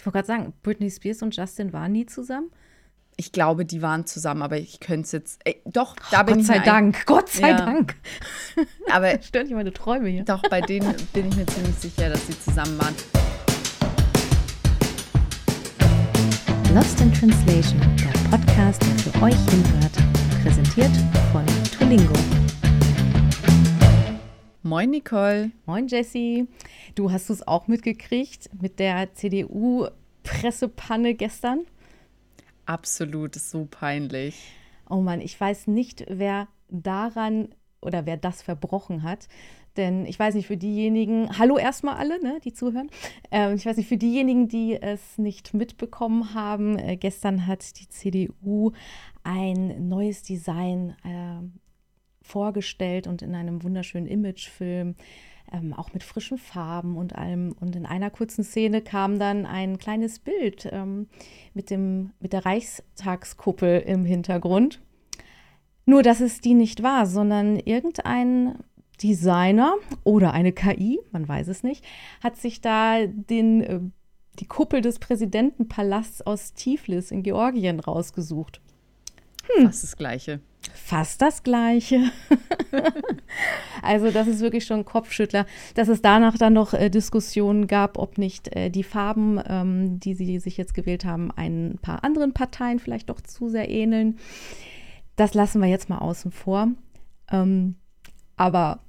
Ich 0.00 0.06
wollte 0.06 0.16
gerade 0.16 0.26
sagen, 0.28 0.52
Britney 0.62 0.90
Spears 0.90 1.20
und 1.20 1.36
Justin 1.36 1.74
waren 1.74 1.92
nie 1.92 2.06
zusammen. 2.06 2.50
Ich 3.18 3.32
glaube, 3.32 3.66
die 3.66 3.82
waren 3.82 4.06
zusammen, 4.06 4.40
aber 4.40 4.56
ich 4.56 4.80
könnte 4.80 5.02
es 5.02 5.12
jetzt. 5.12 5.40
Ey, 5.44 5.60
doch, 5.66 5.94
da 6.10 6.22
oh, 6.22 6.24
bin 6.24 6.36
Gott 6.36 6.40
ich 6.40 6.46
sei 6.46 6.58
mir 6.60 6.64
Dank, 6.64 7.04
Gott 7.04 7.28
sei 7.28 7.50
Ja. 7.50 7.56
Dank. 7.58 7.96
Aber 8.90 9.10
Stört 9.22 9.44
nicht 9.44 9.54
meine 9.54 9.74
Träume 9.74 10.08
hier. 10.08 10.24
doch, 10.24 10.40
bei 10.48 10.62
denen 10.62 10.94
bin 11.12 11.28
ich 11.28 11.36
mir 11.36 11.44
ziemlich 11.44 11.74
sicher, 11.74 12.08
dass 12.08 12.26
sie 12.26 12.40
zusammen 12.40 12.78
waren. 12.78 12.94
Lost 16.74 16.98
in 17.02 17.12
Translation, 17.12 17.78
der 17.98 18.18
Podcast, 18.34 18.80
der 18.80 19.12
für 19.12 19.22
euch 19.22 19.50
hinhört. 19.50 19.92
Präsentiert 20.42 20.96
von 21.30 21.44
Tulingo. 21.78 22.14
Moin, 24.70 24.90
Nicole. 24.90 25.50
Moin 25.66 25.88
Jessie. 25.88 26.46
Du 26.94 27.10
hast 27.10 27.28
es 27.28 27.44
auch 27.44 27.66
mitgekriegt 27.66 28.48
mit 28.62 28.78
der 28.78 29.12
CDU-Pressepanne 29.14 31.14
gestern? 31.14 31.66
Absolut, 32.66 33.34
ist 33.34 33.50
so 33.50 33.66
peinlich. 33.68 34.52
Oh 34.88 35.00
Mann, 35.00 35.20
ich 35.20 35.40
weiß 35.40 35.66
nicht, 35.66 36.04
wer 36.08 36.46
daran 36.68 37.48
oder 37.82 38.06
wer 38.06 38.16
das 38.16 38.42
verbrochen 38.42 39.02
hat. 39.02 39.26
Denn 39.76 40.06
ich 40.06 40.16
weiß 40.16 40.36
nicht, 40.36 40.46
für 40.46 40.56
diejenigen, 40.56 41.36
hallo 41.36 41.58
erstmal 41.58 41.96
alle, 41.96 42.22
ne, 42.22 42.38
die 42.44 42.52
zuhören. 42.52 42.90
Ähm, 43.32 43.56
ich 43.56 43.66
weiß 43.66 43.76
nicht, 43.76 43.88
für 43.88 43.98
diejenigen, 43.98 44.46
die 44.46 44.80
es 44.80 45.18
nicht 45.18 45.52
mitbekommen 45.52 46.32
haben, 46.32 46.78
äh, 46.78 46.96
gestern 46.96 47.48
hat 47.48 47.80
die 47.80 47.88
CDU 47.88 48.70
ein 49.24 49.88
neues 49.88 50.22
Design 50.22 50.94
äh, 51.02 51.42
vorgestellt 52.30 53.06
und 53.06 53.22
in 53.22 53.34
einem 53.34 53.62
wunderschönen 53.62 54.06
Imagefilm, 54.06 54.94
ähm, 55.52 55.72
auch 55.72 55.92
mit 55.92 56.02
frischen 56.02 56.38
Farben 56.38 56.96
und 56.96 57.16
allem. 57.16 57.54
Und 57.60 57.76
in 57.76 57.86
einer 57.86 58.10
kurzen 58.10 58.44
Szene 58.44 58.82
kam 58.82 59.18
dann 59.18 59.46
ein 59.46 59.78
kleines 59.78 60.20
Bild 60.20 60.68
ähm, 60.70 61.08
mit, 61.54 61.70
dem, 61.70 62.10
mit 62.20 62.32
der 62.32 62.46
Reichstagskuppel 62.46 63.80
im 63.80 64.04
Hintergrund. 64.04 64.80
Nur, 65.86 66.02
dass 66.02 66.20
es 66.20 66.40
die 66.40 66.54
nicht 66.54 66.82
war, 66.82 67.06
sondern 67.06 67.58
irgendein 67.58 68.58
Designer 69.02 69.74
oder 70.04 70.32
eine 70.32 70.52
KI, 70.52 71.00
man 71.10 71.26
weiß 71.26 71.48
es 71.48 71.62
nicht, 71.62 71.84
hat 72.22 72.36
sich 72.36 72.60
da 72.60 73.06
den, 73.06 73.62
äh, 73.62 73.80
die 74.38 74.46
Kuppel 74.46 74.82
des 74.82 74.98
Präsidentenpalasts 74.98 76.22
aus 76.22 76.54
Tiflis 76.54 77.10
in 77.10 77.22
Georgien 77.22 77.80
rausgesucht. 77.80 78.60
Fast 79.62 79.82
das 79.82 79.96
Gleiche. 79.96 80.40
Fast 80.74 81.22
das 81.22 81.42
Gleiche. 81.42 82.10
also 83.82 84.10
das 84.10 84.28
ist 84.28 84.40
wirklich 84.40 84.64
schon 84.64 84.80
ein 84.80 84.84
Kopfschüttler, 84.84 85.46
dass 85.74 85.88
es 85.88 86.02
danach 86.02 86.36
dann 86.36 86.52
noch 86.52 86.74
äh, 86.74 86.90
Diskussionen 86.90 87.66
gab, 87.66 87.98
ob 87.98 88.18
nicht 88.18 88.54
äh, 88.54 88.70
die 88.70 88.82
Farben, 88.82 89.40
ähm, 89.46 90.00
die 90.00 90.14
sie 90.14 90.38
sich 90.38 90.56
jetzt 90.56 90.74
gewählt 90.74 91.04
haben, 91.04 91.30
ein 91.30 91.78
paar 91.80 92.04
anderen 92.04 92.32
Parteien 92.32 92.78
vielleicht 92.78 93.10
doch 93.10 93.20
zu 93.20 93.48
sehr 93.48 93.68
ähneln. 93.68 94.18
Das 95.16 95.34
lassen 95.34 95.60
wir 95.60 95.68
jetzt 95.68 95.88
mal 95.88 95.98
außen 95.98 96.30
vor. 96.30 96.68
Ähm, 97.30 97.76
aber 98.36 98.80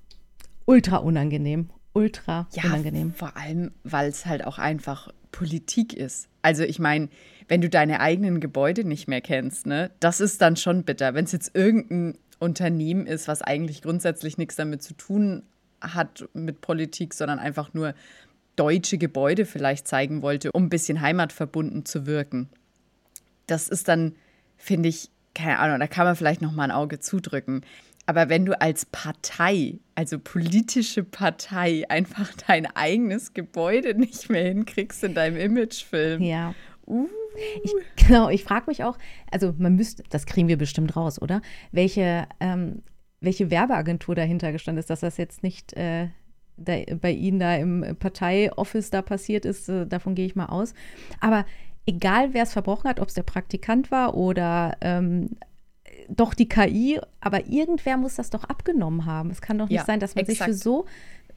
ultra 0.66 0.98
unangenehm. 0.98 1.70
Ultra 1.94 2.48
Ja, 2.54 2.64
unangenehm. 2.66 3.14
vor 3.14 3.36
allem, 3.36 3.72
weil 3.84 4.10
es 4.10 4.26
halt 4.26 4.46
auch 4.46 4.58
einfach 4.58 5.10
Politik 5.32 5.94
ist. 5.94 6.30
Also 6.42 6.64
ich 6.64 6.80
meine, 6.80 7.10
wenn 7.52 7.60
du 7.60 7.68
deine 7.68 8.00
eigenen 8.00 8.40
Gebäude 8.40 8.86
nicht 8.86 9.10
mehr 9.10 9.20
kennst, 9.20 9.68
ne, 9.68 9.92
das 10.00 10.22
ist 10.22 10.42
dann 10.42 10.56
schon 10.56 10.84
bitter. 10.84 11.16
Wenn 11.16 11.26
es 11.26 11.34
jetzt 11.34 11.54
irgendein 11.54 12.18
Unternehmen 12.40 13.06
ist, 13.06 13.28
was 13.28 13.42
eigentlich 13.42 13.82
grundsätzlich 13.82 14.38
nichts 14.38 14.56
damit 14.56 14.82
zu 14.82 14.94
tun 14.94 15.44
hat 15.82 16.30
mit 16.34 16.62
Politik, 16.62 17.14
sondern 17.14 17.40
einfach 17.40 17.74
nur 17.74 17.94
deutsche 18.56 18.98
Gebäude 18.98 19.46
vielleicht 19.46 19.86
zeigen 19.86 20.22
wollte, 20.22 20.50
um 20.54 20.64
ein 20.64 20.70
bisschen 20.70 21.02
heimatverbunden 21.02 21.84
zu 21.84 22.06
wirken. 22.06 22.48
Das 23.48 23.68
ist 23.68 23.90
dann, 23.90 24.16
finde 24.56 24.88
ich, 24.88 25.10
keine 25.36 25.60
Ahnung, 25.60 25.82
da 25.82 25.88
kann 25.88 26.06
man 26.06 26.16
vielleicht 26.16 26.42
noch 26.42 26.54
mal 26.54 26.64
ein 26.64 26.72
Auge 26.72 27.02
zudrücken. 27.02 27.66
Aber 28.06 28.30
wenn 28.30 28.46
du 28.46 28.62
als 28.62 28.86
Partei, 28.86 29.78
also 29.96 30.20
politische 30.20 31.04
Partei, 31.04 31.84
einfach 31.90 32.32
dein 32.48 32.66
eigenes 32.78 33.34
Gebäude 33.34 33.94
nicht 33.94 34.30
mehr 34.30 34.46
hinkriegst 34.46 35.04
in 35.04 35.16
deinem 35.16 35.36
Imagefilm. 35.36 36.22
Ja. 36.22 36.56
Uh, 36.88 37.10
Ich, 37.64 37.74
genau, 38.08 38.30
ich 38.30 38.44
frage 38.44 38.66
mich 38.68 38.84
auch, 38.84 38.98
also 39.32 39.54
man 39.58 39.76
müsste, 39.76 40.04
das 40.10 40.26
kriegen 40.26 40.48
wir 40.48 40.58
bestimmt 40.58 40.96
raus, 40.96 41.22
oder? 41.22 41.42
Welche, 41.72 42.28
ähm, 42.40 42.84
welche 43.20 43.52
Werbeagentur 43.52 44.16
dahinter 44.16 44.52
gestanden 44.52 44.80
ist, 44.80 44.90
dass 44.90 45.02
das 45.02 45.18
jetzt 45.18 45.44
nicht 45.44 45.74
äh, 45.74 46.08
da, 46.58 46.78
bei 47.00 47.12
Ihnen 47.12 47.40
da 47.40 47.56
im 47.56 47.96
Parteioffice 48.00 48.90
da 48.90 49.02
passiert 49.02 49.46
ist, 49.46 49.70
äh, 49.70 49.88
davon 49.88 50.16
gehe 50.16 50.26
ich 50.26 50.36
mal 50.36 50.48
aus. 50.48 50.74
Aber 51.20 51.46
egal, 51.86 52.34
wer 52.34 52.44
es 52.44 52.54
verbrochen 52.54 52.90
hat, 52.90 53.00
ob 53.00 53.08
es 53.08 53.14
der 53.14 53.24
Praktikant 53.24 53.92
war 53.92 54.16
oder 54.16 54.78
ähm, 54.82 55.30
doch 56.10 56.34
die 56.34 56.48
KI, 56.50 57.00
aber 57.20 57.48
irgendwer 57.48 57.98
muss 57.98 58.16
das 58.16 58.30
doch 58.30 58.44
abgenommen 58.44 59.06
haben. 59.06 59.30
Es 59.30 59.42
kann 59.42 59.58
doch 59.58 59.70
nicht 59.70 59.76
Ja, 59.80 59.86
sein, 59.86 60.00
dass 60.00 60.16
man 60.16 60.26
sich 60.26 60.38
für 60.44 60.52
exakt. 60.52 60.64
so, 60.64 60.86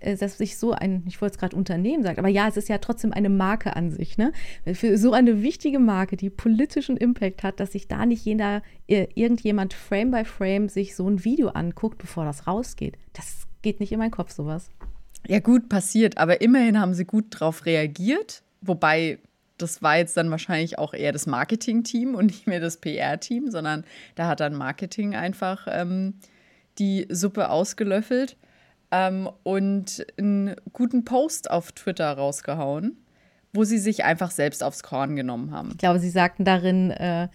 dass 0.00 0.38
sich 0.38 0.58
so 0.58 0.72
ein, 0.72 1.04
ich 1.06 1.20
wollte 1.20 1.34
es 1.34 1.38
gerade 1.38 1.56
Unternehmen 1.56 2.02
sagen, 2.02 2.18
aber 2.18 2.28
ja, 2.28 2.48
es 2.48 2.56
ist 2.56 2.68
ja 2.68 2.78
trotzdem 2.78 3.12
eine 3.12 3.28
Marke 3.28 3.76
an 3.76 3.90
sich, 3.90 4.18
ne? 4.18 4.32
Für 4.72 4.98
so 4.98 5.12
eine 5.12 5.42
wichtige 5.42 5.78
Marke, 5.78 6.16
die 6.16 6.30
politischen 6.30 6.96
Impact 6.96 7.42
hat, 7.42 7.60
dass 7.60 7.72
sich 7.72 7.88
da 7.88 8.06
nicht 8.06 8.24
jeder, 8.24 8.62
äh, 8.86 9.06
irgendjemand 9.14 9.74
Frame 9.74 10.10
by 10.10 10.24
Frame 10.24 10.68
sich 10.68 10.94
so 10.96 11.08
ein 11.08 11.24
Video 11.24 11.48
anguckt, 11.48 11.98
bevor 11.98 12.24
das 12.24 12.46
rausgeht. 12.46 12.96
Das 13.12 13.46
geht 13.62 13.80
nicht 13.80 13.92
in 13.92 13.98
meinen 13.98 14.10
Kopf, 14.10 14.32
sowas. 14.32 14.70
ja, 15.26 15.40
gut 15.40 15.68
passiert, 15.68 16.18
aber 16.18 16.40
immerhin 16.40 16.78
haben 16.78 16.94
sie 16.94 17.04
gut 17.04 17.26
drauf 17.30 17.66
reagiert. 17.66 18.42
Wobei, 18.60 19.18
das 19.58 19.82
war 19.82 19.96
jetzt 19.96 20.16
dann 20.16 20.30
wahrscheinlich 20.30 20.78
auch 20.78 20.94
eher 20.94 21.12
das 21.12 21.26
Marketing-Team 21.26 22.14
und 22.14 22.26
nicht 22.26 22.46
mehr 22.46 22.60
das 22.60 22.78
PR-Team, 22.78 23.50
sondern 23.50 23.84
da 24.14 24.28
hat 24.28 24.40
dann 24.40 24.54
Marketing 24.54 25.14
einfach 25.14 25.66
ähm, 25.70 26.14
die 26.78 27.06
Suppe 27.10 27.50
ausgelöffelt 27.50 28.36
ähm, 28.94 29.28
und 29.42 30.06
einen 30.18 30.54
guten 30.72 31.04
Post 31.04 31.50
auf 31.50 31.72
Twitter 31.72 32.12
rausgehauen, 32.12 32.96
wo 33.52 33.64
sie 33.64 33.78
sich 33.78 34.04
einfach 34.04 34.30
selbst 34.30 34.62
aufs 34.62 34.82
Korn 34.82 35.16
genommen 35.16 35.50
haben. 35.50 35.70
Ich 35.72 35.78
glaube, 35.78 35.98
sie 35.98 36.10
sagten 36.10 36.44
darin, 36.44 36.90
äh, 36.92 37.28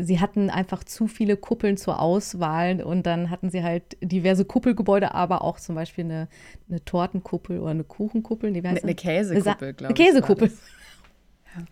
sie 0.00 0.18
hatten 0.20 0.50
einfach 0.50 0.82
zu 0.82 1.06
viele 1.06 1.36
Kuppeln 1.36 1.76
zur 1.76 2.00
Auswahl 2.00 2.82
und 2.82 3.04
dann 3.06 3.30
hatten 3.30 3.50
sie 3.50 3.62
halt 3.62 3.96
diverse 4.02 4.44
Kuppelgebäude, 4.44 5.14
aber 5.14 5.42
auch 5.42 5.60
zum 5.60 5.76
Beispiel 5.76 6.04
eine, 6.04 6.28
eine 6.68 6.84
Tortenkuppel 6.84 7.60
oder 7.60 7.70
eine 7.70 7.84
Kuchenkuppel. 7.84 8.50
Nee, 8.50 8.62
Eine 8.64 8.80
das? 8.80 8.96
Käsekuppel, 8.96 9.68
Eine 9.68 9.74
glaube 9.74 9.92
ich. 9.92 9.98
Käsekuppel. 9.98 10.50
war 10.50 10.56
das. 10.56 11.64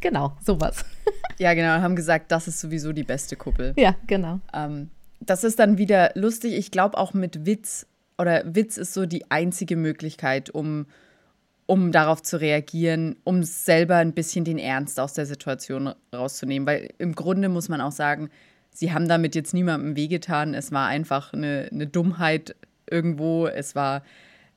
Genau, 0.00 0.32
sowas. 0.40 0.84
Ja, 1.38 1.54
genau, 1.54 1.80
haben 1.82 1.96
gesagt, 1.96 2.30
das 2.30 2.46
ist 2.46 2.60
sowieso 2.60 2.92
die 2.92 3.02
beste 3.02 3.34
Kuppel. 3.36 3.72
Ja, 3.76 3.96
genau. 4.06 4.38
Ähm, 4.54 4.90
das 5.18 5.42
ist 5.42 5.58
dann 5.58 5.76
wieder 5.76 6.12
lustig. 6.14 6.52
Ich 6.54 6.70
glaube 6.70 6.96
auch 6.98 7.14
mit 7.14 7.46
Witz 7.46 7.86
oder 8.22 8.42
Witz 8.46 8.78
ist 8.78 8.94
so 8.94 9.04
die 9.04 9.30
einzige 9.30 9.76
Möglichkeit, 9.76 10.48
um, 10.48 10.86
um 11.66 11.92
darauf 11.92 12.22
zu 12.22 12.40
reagieren, 12.40 13.16
um 13.24 13.42
selber 13.42 13.96
ein 13.96 14.14
bisschen 14.14 14.44
den 14.44 14.58
Ernst 14.58 14.98
aus 14.98 15.12
der 15.12 15.26
Situation 15.26 15.92
rauszunehmen. 16.14 16.66
Weil 16.66 16.90
im 16.98 17.14
Grunde 17.14 17.50
muss 17.50 17.68
man 17.68 17.80
auch 17.80 17.92
sagen, 17.92 18.30
sie 18.70 18.92
haben 18.92 19.08
damit 19.08 19.34
jetzt 19.34 19.52
niemandem 19.52 19.96
wehgetan. 19.96 20.54
Es 20.54 20.72
war 20.72 20.86
einfach 20.86 21.32
eine, 21.32 21.68
eine 21.70 21.86
Dummheit 21.86 22.56
irgendwo. 22.90 23.46
Es 23.46 23.74
war 23.74 24.02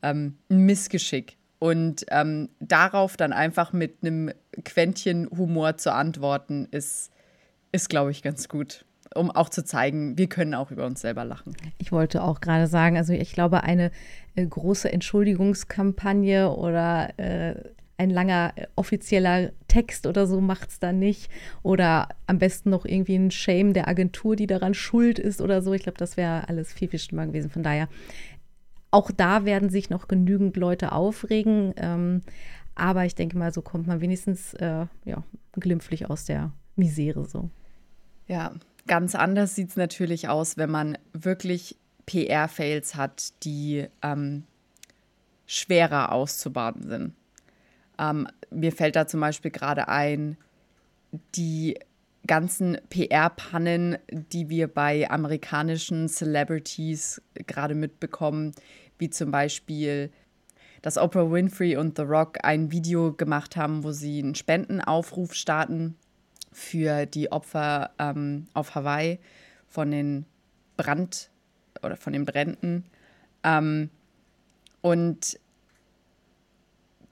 ähm, 0.02 0.38
ein 0.50 0.60
Missgeschick. 0.60 1.38
Und 1.58 2.06
ähm, 2.10 2.50
darauf 2.60 3.18
dann 3.18 3.34
einfach 3.34 3.74
mit 3.74 3.98
einem 4.02 4.32
Quäntchen 4.64 5.28
Humor 5.36 5.78
zu 5.78 5.92
antworten, 5.92 6.68
ist, 6.70 7.12
ist 7.72 7.90
glaube 7.90 8.12
ich, 8.12 8.22
ganz 8.22 8.48
gut. 8.48 8.86
Um 9.16 9.32
auch 9.32 9.50
zu 9.50 9.64
zeigen, 9.64 10.18
wir 10.18 10.28
können 10.28 10.54
auch 10.54 10.72
über 10.72 10.86
uns 10.86 11.02
selber 11.02 11.24
lachen. 11.24 11.56
Ich 11.78 11.92
wollte 11.92 12.22
auch 12.22 12.42
gerade 12.42 12.68
sagen, 12.68 12.98
also 12.98 13.14
ich 13.14 13.32
glaube, 13.32 13.64
eine 13.64 13.92
äh, 14.36 14.46
große 14.46 14.92
Entschuldigungskampagne 14.92 16.52
oder 16.52 17.18
äh, 17.18 17.56
ein 17.98 18.10
langer 18.10 18.54
äh, 18.56 18.68
offizieller 18.76 19.52
Text 19.68 20.06
oder 20.06 20.28
so 20.28 20.42
macht 20.42 20.70
es 20.70 20.80
da 20.80 20.92
nicht. 20.92 21.30
Oder 21.64 22.10
am 22.28 22.40
besten 22.40 22.70
noch 22.70 22.86
irgendwie 22.86 23.16
ein 23.16 23.32
Shame 23.32 23.74
der 23.74 23.88
Agentur, 23.88 24.36
die 24.36 24.48
daran 24.48 24.74
schuld 24.74 25.20
ist 25.20 25.42
oder 25.42 25.62
so. 25.62 25.74
Ich 25.74 25.84
glaube, 25.84 25.98
das 25.98 26.18
wäre 26.18 26.50
alles 26.50 26.74
viel, 26.74 26.90
viel 26.90 27.00
schlimmer 27.00 27.28
gewesen. 27.28 27.50
Von 27.50 27.64
daher, 27.64 27.88
auch 28.92 29.12
da 29.12 29.46
werden 29.46 29.70
sich 29.70 29.90
noch 29.90 30.08
genügend 30.08 30.58
Leute 30.58 30.92
aufregen. 30.92 31.74
Ähm, 31.78 32.22
aber 32.76 33.06
ich 33.06 33.16
denke 33.16 33.38
mal, 33.38 33.54
so 33.54 33.62
kommt 33.62 33.88
man 33.88 34.02
wenigstens 34.02 34.54
äh, 34.56 34.86
ja, 35.06 35.24
glimpflich 35.54 36.10
aus 36.10 36.26
der 36.26 36.52
Misere 36.76 37.26
so. 37.26 37.50
Ja, 38.28 38.54
ganz 38.88 39.16
anders 39.16 39.56
sieht 39.56 39.70
es 39.70 39.76
natürlich 39.76 40.30
aus, 40.30 40.58
wenn 40.58 40.70
man 40.70 40.98
wirklich 41.14 41.78
PR-Fails 42.06 42.96
hat, 42.96 43.34
die 43.44 43.88
ähm, 44.02 44.44
schwerer 45.46 46.12
auszubaden 46.12 46.88
sind. 46.88 47.14
Ähm, 47.98 48.28
mir 48.52 48.72
fällt 48.72 48.96
da 48.96 49.08
zum 49.08 49.20
Beispiel 49.20 49.52
gerade 49.52 49.88
ein, 49.88 50.38
die 51.36 51.80
ganzen 52.28 52.78
PR-Pannen, 52.90 53.98
die 54.12 54.50
wir 54.50 54.68
bei 54.68 55.10
amerikanischen 55.10 56.10
Celebrities 56.10 57.22
gerade 57.48 57.76
mitbekommen, 57.76 58.52
wie 58.98 59.10
zum 59.10 59.32
Beispiel 59.32 60.12
dass 60.82 61.00
Oprah 61.00 61.32
Winfrey 61.32 61.78
und 61.78 61.98
The 61.98 62.04
Rock 62.04 62.38
ein 62.44 62.72
Video 62.72 63.12
gemacht 63.12 63.58
haben, 63.58 63.84
wo 63.84 63.92
sie 63.92 64.20
einen 64.20 64.36
Spendenaufruf 64.36 65.34
starten 65.34 65.96
für 66.56 67.06
die 67.06 67.34
Opfer 67.34 67.92
ähm, 68.00 68.48
auf 68.54 68.76
Hawaii 68.76 69.20
von 69.68 69.92
den 69.92 70.26
Brand 70.78 71.30
oder 71.84 71.98
von 71.98 72.14
den 72.14 72.24
Bränden. 72.24 72.86
Ähm, 73.44 73.90
und 74.80 75.38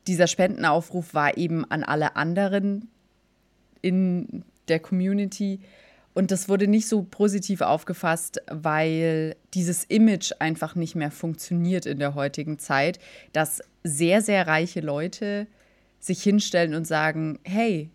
dieser 0.08 0.28
Spendenaufruf 0.28 1.14
war 1.14 1.38
eben 1.38 1.70
an 1.70 1.84
alle 1.84 2.16
anderen 2.16 2.88
in 3.82 4.46
der 4.70 4.80
Community. 4.80 5.60
Und 6.14 6.32
das 6.32 6.48
wurde 6.48 6.68
nicht 6.68 6.88
so 6.88 7.04
positiv 7.04 7.60
aufgefasst, 7.60 8.42
weil 8.50 9.36
dieses 9.54 9.84
Image 9.84 10.32
einfach 10.40 10.76
nicht 10.76 10.96
mehr 10.96 11.12
funktioniert 11.12 11.86
in 11.86 12.00
der 12.00 12.16
heutigen 12.16 12.60
Zeit, 12.60 12.98
dass 13.34 13.62
sehr, 13.84 14.22
sehr 14.22 14.48
reiche 14.48 14.80
Leute 14.80 15.48
sich 16.00 16.24
hinstellen 16.24 16.76
und 16.76 16.88
sagen, 16.88 17.40
hey, 17.44 17.90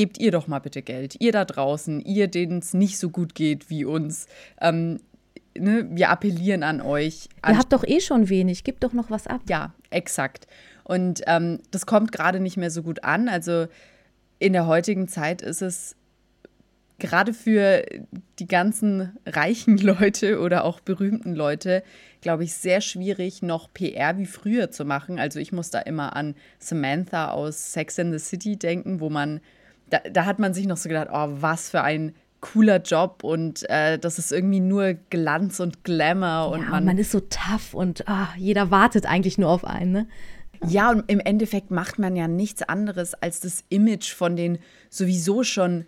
gebt 0.00 0.16
ihr 0.16 0.30
doch 0.30 0.46
mal 0.46 0.60
bitte 0.60 0.80
Geld, 0.80 1.16
ihr 1.18 1.30
da 1.30 1.44
draußen, 1.44 2.00
ihr, 2.00 2.26
denen 2.26 2.60
es 2.60 2.72
nicht 2.72 2.98
so 2.98 3.10
gut 3.10 3.34
geht 3.34 3.68
wie 3.68 3.84
uns. 3.84 4.28
Ähm, 4.58 4.98
ne, 5.54 5.86
wir 5.90 6.08
appellieren 6.08 6.62
an 6.62 6.80
euch. 6.80 7.28
An 7.42 7.52
ihr 7.52 7.58
habt 7.58 7.74
doch 7.74 7.84
eh 7.86 8.00
schon 8.00 8.30
wenig, 8.30 8.64
gebt 8.64 8.82
doch 8.82 8.94
noch 8.94 9.10
was 9.10 9.26
ab. 9.26 9.42
Ja, 9.46 9.74
exakt. 9.90 10.46
Und 10.84 11.20
ähm, 11.26 11.58
das 11.70 11.84
kommt 11.84 12.12
gerade 12.12 12.40
nicht 12.40 12.56
mehr 12.56 12.70
so 12.70 12.82
gut 12.82 13.04
an. 13.04 13.28
Also 13.28 13.66
in 14.38 14.54
der 14.54 14.66
heutigen 14.66 15.06
Zeit 15.06 15.42
ist 15.42 15.60
es 15.60 15.96
gerade 16.98 17.34
für 17.34 17.84
die 18.38 18.48
ganzen 18.48 19.18
reichen 19.26 19.76
Leute 19.82 20.40
oder 20.40 20.64
auch 20.64 20.80
berühmten 20.80 21.34
Leute, 21.34 21.82
glaube 22.22 22.44
ich, 22.44 22.54
sehr 22.54 22.80
schwierig, 22.80 23.42
noch 23.42 23.70
PR 23.74 24.16
wie 24.16 24.24
früher 24.24 24.70
zu 24.70 24.86
machen. 24.86 25.18
Also 25.18 25.40
ich 25.40 25.52
muss 25.52 25.68
da 25.68 25.80
immer 25.80 26.16
an 26.16 26.36
Samantha 26.58 27.32
aus 27.32 27.74
Sex 27.74 27.98
in 27.98 28.12
the 28.12 28.18
City 28.18 28.56
denken, 28.56 29.00
wo 29.00 29.10
man, 29.10 29.42
da, 29.90 29.98
da 30.10 30.24
hat 30.24 30.38
man 30.38 30.54
sich 30.54 30.66
noch 30.66 30.76
so 30.76 30.88
gedacht, 30.88 31.08
oh, 31.12 31.28
was 31.40 31.70
für 31.70 31.82
ein 31.82 32.14
cooler 32.40 32.80
Job 32.80 33.22
und 33.22 33.68
äh, 33.68 33.98
das 33.98 34.18
ist 34.18 34.32
irgendwie 34.32 34.60
nur 34.60 34.94
Glanz 35.10 35.60
und 35.60 35.84
Glamour 35.84 36.52
und 36.52 36.62
ja, 36.62 36.70
man, 36.70 36.84
man 36.84 36.98
ist 36.98 37.10
so 37.10 37.20
tough 37.20 37.74
und 37.74 38.04
oh, 38.08 38.26
jeder 38.36 38.70
wartet 38.70 39.06
eigentlich 39.06 39.36
nur 39.36 39.50
auf 39.50 39.64
einen. 39.64 39.92
Ne? 39.92 40.08
Ja, 40.66 40.90
und 40.90 41.10
im 41.10 41.20
Endeffekt 41.20 41.70
macht 41.70 41.98
man 41.98 42.16
ja 42.16 42.28
nichts 42.28 42.62
anderes 42.62 43.14
als 43.14 43.40
das 43.40 43.64
Image 43.68 44.12
von 44.12 44.36
den 44.36 44.58
sowieso 44.88 45.42
schon 45.42 45.84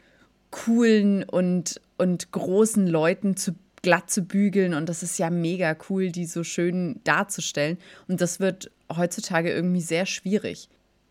coolen 0.51 1.25
und, 1.25 1.81
und 1.97 2.33
großen 2.33 2.87
Leuten 2.87 3.37
zu 3.37 3.53
glatt 3.83 4.11
zu 4.11 4.23
bügeln 4.23 4.75
und 4.75 4.89
das 4.89 5.03
ist 5.03 5.19
ja 5.19 5.29
mega 5.29 5.77
cool, 5.89 6.13
die 6.13 6.27
so 6.27 6.45
schön 6.45 7.01
darzustellen 7.05 7.79
und 8.07 8.21
das 8.21 8.39
wird 8.39 8.71
heutzutage 8.95 9.51
irgendwie 9.51 9.81
sehr 9.81 10.07
schwierig. 10.07 10.69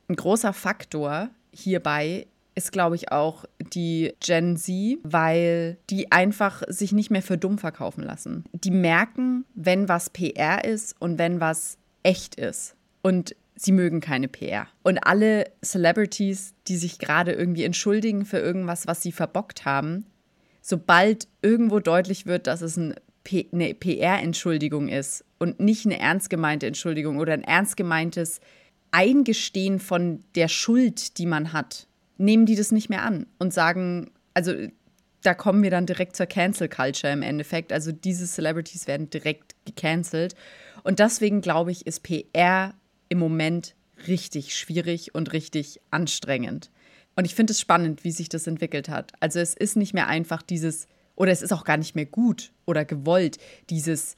Ein 0.07 0.15
großer 0.15 0.53
Faktor 0.53 1.29
hierbei 1.51 2.27
ist, 2.55 2.71
glaube 2.71 2.95
ich, 2.95 3.11
auch 3.11 3.45
die 3.73 4.13
Gen 4.19 4.57
Z, 4.57 4.99
weil 5.03 5.77
die 5.89 6.11
einfach 6.11 6.63
sich 6.67 6.91
nicht 6.91 7.11
mehr 7.11 7.21
für 7.21 7.37
dumm 7.37 7.57
verkaufen 7.57 8.03
lassen. 8.03 8.43
Die 8.53 8.71
merken, 8.71 9.45
wenn 9.55 9.87
was 9.87 10.09
PR 10.09 10.63
ist 10.65 10.95
und 10.99 11.17
wenn 11.17 11.39
was 11.39 11.77
echt 12.03 12.35
ist. 12.35 12.75
Und 13.01 13.35
sie 13.55 13.71
mögen 13.71 14.01
keine 14.01 14.27
PR. 14.27 14.67
Und 14.83 14.99
alle 14.99 15.45
Celebrities, 15.63 16.53
die 16.67 16.77
sich 16.77 16.99
gerade 16.99 17.31
irgendwie 17.31 17.63
entschuldigen 17.63 18.25
für 18.25 18.39
irgendwas, 18.39 18.87
was 18.87 19.01
sie 19.01 19.11
verbockt 19.11 19.65
haben, 19.65 20.05
sobald 20.61 21.27
irgendwo 21.41 21.79
deutlich 21.79 22.25
wird, 22.25 22.47
dass 22.47 22.61
es 22.61 22.77
ein 22.77 22.95
eine 23.53 23.73
PR-Entschuldigung 23.73 24.89
ist 24.89 25.23
und 25.37 25.59
nicht 25.59 25.85
eine 25.85 25.99
ernst 25.99 26.29
gemeinte 26.29 26.67
Entschuldigung 26.67 27.19
oder 27.19 27.33
ein 27.33 27.43
ernst 27.43 27.77
gemeintes 27.77 28.41
Eingestehen 28.91 29.79
von 29.79 30.23
der 30.35 30.47
Schuld, 30.47 31.17
die 31.17 31.25
man 31.25 31.53
hat, 31.53 31.87
nehmen 32.21 32.45
die 32.45 32.55
das 32.55 32.71
nicht 32.71 32.89
mehr 32.89 33.03
an 33.03 33.25
und 33.39 33.53
sagen, 33.53 34.11
also 34.33 34.53
da 35.21 35.33
kommen 35.33 35.63
wir 35.63 35.71
dann 35.71 35.85
direkt 35.85 36.15
zur 36.15 36.25
Cancel 36.25 36.69
Culture 36.69 37.13
im 37.13 37.21
Endeffekt. 37.21 37.71
Also 37.73 37.91
diese 37.91 38.25
Celebrities 38.25 38.87
werden 38.87 39.09
direkt 39.09 39.55
gecancelt. 39.65 40.35
Und 40.83 40.99
deswegen 40.99 41.41
glaube 41.41 41.71
ich, 41.71 41.85
ist 41.85 42.03
PR 42.03 42.73
im 43.09 43.19
Moment 43.19 43.75
richtig 44.07 44.55
schwierig 44.55 45.13
und 45.13 45.33
richtig 45.33 45.79
anstrengend. 45.91 46.71
Und 47.15 47.25
ich 47.25 47.35
finde 47.35 47.51
es 47.51 47.59
spannend, 47.59 48.03
wie 48.03 48.11
sich 48.11 48.29
das 48.29 48.47
entwickelt 48.47 48.89
hat. 48.89 49.11
Also 49.19 49.39
es 49.39 49.53
ist 49.53 49.75
nicht 49.75 49.93
mehr 49.93 50.07
einfach 50.07 50.41
dieses, 50.41 50.87
oder 51.15 51.31
es 51.31 51.41
ist 51.41 51.51
auch 51.51 51.65
gar 51.65 51.77
nicht 51.77 51.95
mehr 51.95 52.05
gut 52.05 52.51
oder 52.65 52.85
gewollt, 52.85 53.37
dieses 53.69 54.15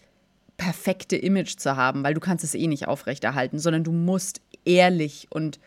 perfekte 0.56 1.18
Image 1.18 1.58
zu 1.58 1.76
haben, 1.76 2.04
weil 2.04 2.14
du 2.14 2.20
kannst 2.20 2.44
es 2.44 2.54
eh 2.54 2.68
nicht 2.68 2.88
aufrechterhalten, 2.88 3.60
sondern 3.60 3.84
du 3.84 3.92
musst 3.92 4.42
ehrlich 4.64 5.28
und, 5.32 5.60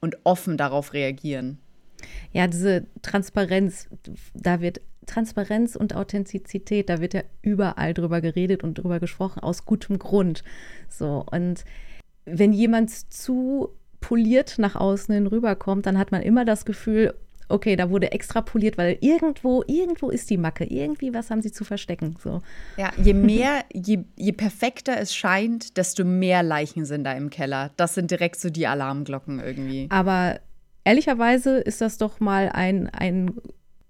und 0.00 0.18
offen 0.24 0.56
darauf 0.56 0.92
reagieren. 0.92 1.58
Ja, 2.32 2.46
diese 2.46 2.86
Transparenz, 3.02 3.88
da 4.34 4.60
wird 4.60 4.80
Transparenz 5.06 5.76
und 5.76 5.94
Authentizität, 5.94 6.88
da 6.88 7.00
wird 7.00 7.14
ja 7.14 7.22
überall 7.42 7.94
drüber 7.94 8.20
geredet 8.20 8.64
und 8.64 8.74
drüber 8.74 9.00
gesprochen, 9.00 9.40
aus 9.40 9.64
gutem 9.64 9.98
Grund. 9.98 10.42
So, 10.88 11.24
und 11.30 11.64
wenn 12.24 12.52
jemand 12.52 12.90
zu 12.90 13.70
poliert 14.00 14.56
nach 14.58 14.76
außen 14.76 15.14
hin 15.14 15.26
rüberkommt, 15.26 15.86
dann 15.86 15.98
hat 15.98 16.12
man 16.12 16.22
immer 16.22 16.44
das 16.44 16.64
Gefühl, 16.64 17.14
okay, 17.48 17.76
da 17.76 17.90
wurde 17.90 18.12
extra 18.12 18.40
poliert, 18.40 18.76
weil 18.76 18.98
irgendwo, 19.00 19.62
irgendwo 19.66 20.10
ist 20.10 20.30
die 20.30 20.36
Macke, 20.36 20.64
irgendwie 20.64 21.14
was 21.14 21.30
haben 21.30 21.42
sie 21.42 21.52
zu 21.52 21.64
verstecken. 21.64 22.16
So. 22.22 22.42
Ja, 22.76 22.92
je 22.96 23.14
mehr, 23.14 23.64
je, 23.72 24.04
je 24.16 24.32
perfekter 24.32 24.98
es 24.98 25.14
scheint, 25.14 25.76
desto 25.76 26.04
mehr 26.04 26.42
Leichen 26.42 26.84
sind 26.84 27.04
da 27.04 27.12
im 27.12 27.30
Keller. 27.30 27.70
Das 27.76 27.94
sind 27.94 28.10
direkt 28.10 28.40
so 28.40 28.50
die 28.50 28.66
Alarmglocken 28.66 29.40
irgendwie. 29.40 29.86
Aber 29.90 30.40
ehrlicherweise 30.86 31.58
ist 31.58 31.80
das 31.80 31.98
doch 31.98 32.20
mal 32.20 32.48
ein, 32.48 32.88
ein 32.88 33.34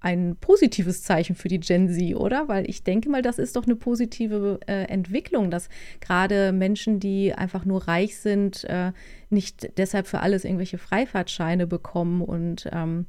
ein 0.00 0.36
positives 0.36 1.02
Zeichen 1.02 1.34
für 1.34 1.48
die 1.48 1.58
Gen 1.58 1.88
Z, 1.88 2.14
oder? 2.14 2.46
Weil 2.46 2.70
ich 2.70 2.84
denke 2.84 3.08
mal, 3.08 3.22
das 3.22 3.40
ist 3.40 3.56
doch 3.56 3.64
eine 3.64 3.74
positive 3.74 4.60
äh, 4.68 4.84
Entwicklung, 4.84 5.50
dass 5.50 5.68
gerade 6.00 6.52
Menschen, 6.52 7.00
die 7.00 7.32
einfach 7.32 7.64
nur 7.64 7.88
reich 7.88 8.16
sind, 8.18 8.62
äh, 8.64 8.92
nicht 9.30 9.76
deshalb 9.78 10.06
für 10.06 10.20
alles 10.20 10.44
irgendwelche 10.44 10.78
Freifahrtscheine 10.78 11.66
bekommen 11.66 12.20
und 12.22 12.68
ähm, 12.72 13.06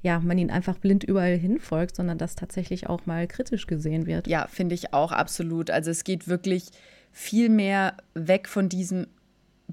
ja, 0.00 0.18
man 0.18 0.36
ihnen 0.36 0.50
einfach 0.50 0.78
blind 0.78 1.04
überall 1.04 1.36
hinfolgt, 1.36 1.94
sondern 1.94 2.18
dass 2.18 2.34
tatsächlich 2.34 2.88
auch 2.88 3.06
mal 3.06 3.28
kritisch 3.28 3.68
gesehen 3.68 4.06
wird. 4.06 4.26
Ja, 4.26 4.48
finde 4.48 4.74
ich 4.74 4.92
auch 4.92 5.12
absolut. 5.12 5.70
Also 5.70 5.92
es 5.92 6.02
geht 6.02 6.26
wirklich 6.26 6.70
viel 7.12 7.50
mehr 7.50 7.96
weg 8.14 8.48
von 8.48 8.68
diesem 8.68 9.06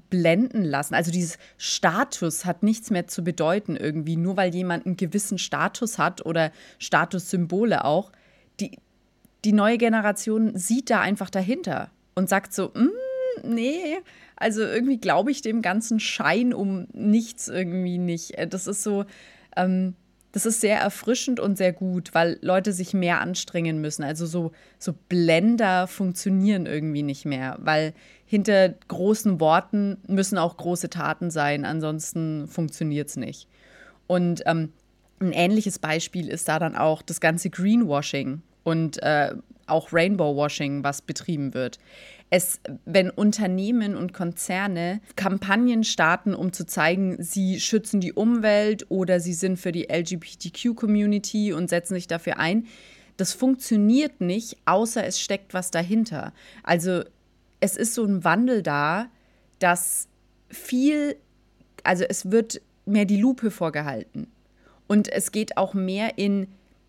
blenden 0.08 0.64
lassen. 0.64 0.94
Also 0.94 1.10
dieses 1.10 1.38
Status 1.58 2.44
hat 2.44 2.62
nichts 2.62 2.90
mehr 2.90 3.06
zu 3.06 3.22
bedeuten 3.22 3.76
irgendwie, 3.76 4.16
nur 4.16 4.36
weil 4.36 4.54
jemand 4.54 4.86
einen 4.86 4.96
gewissen 4.96 5.38
Status 5.38 5.98
hat 5.98 6.24
oder 6.24 6.52
Statussymbole 6.78 7.84
auch. 7.84 8.12
Die, 8.60 8.78
die 9.44 9.52
neue 9.52 9.78
Generation 9.78 10.56
sieht 10.56 10.90
da 10.90 11.00
einfach 11.00 11.30
dahinter 11.30 11.90
und 12.14 12.28
sagt 12.28 12.52
so, 12.54 12.72
mm, 12.74 12.90
nee, 13.54 13.98
also 14.36 14.62
irgendwie 14.62 14.98
glaube 14.98 15.30
ich 15.30 15.42
dem 15.42 15.62
ganzen 15.62 16.00
Schein 16.00 16.54
um 16.54 16.86
nichts 16.92 17.48
irgendwie 17.48 17.98
nicht. 17.98 18.34
Das 18.48 18.66
ist 18.66 18.82
so, 18.82 19.04
ähm, 19.56 19.94
das 20.32 20.46
ist 20.46 20.60
sehr 20.60 20.78
erfrischend 20.78 21.40
und 21.40 21.58
sehr 21.58 21.72
gut, 21.72 22.14
weil 22.14 22.38
Leute 22.40 22.72
sich 22.72 22.94
mehr 22.94 23.20
anstrengen 23.20 23.80
müssen. 23.80 24.04
Also 24.04 24.26
so, 24.26 24.52
so 24.78 24.94
Blender 25.08 25.86
funktionieren 25.86 26.66
irgendwie 26.66 27.02
nicht 27.02 27.24
mehr, 27.24 27.56
weil 27.60 27.94
hinter 28.26 28.68
großen 28.68 29.40
Worten 29.40 29.98
müssen 30.06 30.38
auch 30.38 30.56
große 30.56 30.88
Taten 30.88 31.30
sein, 31.30 31.64
ansonsten 31.64 32.46
funktioniert 32.46 33.08
es 33.08 33.16
nicht. 33.16 33.48
Und 34.06 34.42
ähm, 34.46 34.72
ein 35.20 35.32
ähnliches 35.32 35.78
Beispiel 35.78 36.28
ist 36.28 36.48
da 36.48 36.58
dann 36.58 36.76
auch 36.76 37.02
das 37.02 37.20
ganze 37.20 37.50
Greenwashing 37.50 38.42
und 38.62 39.02
äh, 39.02 39.34
auch 39.66 39.92
Rainbowwashing, 39.92 40.84
was 40.84 41.02
betrieben 41.02 41.54
wird. 41.54 41.78
Es, 42.30 42.60
wenn 42.84 43.10
Unternehmen 43.10 43.96
und 43.96 44.12
Konzerne 44.12 45.00
Kampagnen 45.16 45.82
starten, 45.82 46.34
um 46.34 46.52
zu 46.52 46.64
zeigen, 46.64 47.20
sie 47.20 47.58
schützen 47.58 48.00
die 48.00 48.12
Umwelt 48.12 48.86
oder 48.88 49.18
sie 49.18 49.34
sind 49.34 49.58
für 49.58 49.72
die 49.72 49.88
LGBTQ-Community 49.90 51.52
und 51.52 51.68
setzen 51.68 51.94
sich 51.94 52.06
dafür 52.06 52.38
ein, 52.38 52.66
das 53.16 53.32
funktioniert 53.32 54.20
nicht, 54.20 54.56
außer 54.64 55.04
es 55.04 55.20
steckt 55.20 55.52
was 55.52 55.70
dahinter. 55.70 56.32
Also 56.62 57.02
es 57.58 57.76
ist 57.76 57.94
so 57.94 58.04
ein 58.04 58.24
Wandel 58.24 58.62
da, 58.62 59.08
dass 59.58 60.08
viel, 60.48 61.16
also 61.84 62.04
es 62.08 62.30
wird 62.30 62.62
mehr 62.86 63.04
die 63.04 63.20
Lupe 63.20 63.50
vorgehalten. 63.50 64.28
Und 64.86 65.08
es 65.08 65.32
geht 65.32 65.56
auch 65.56 65.74
mehr 65.74 66.18
in 66.18 66.48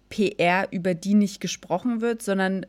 PR, 0.09 0.67
über 0.71 0.93
die 0.93 1.13
nicht 1.13 1.41
gesprochen 1.41 2.01
wird, 2.01 2.21
sondern 2.21 2.65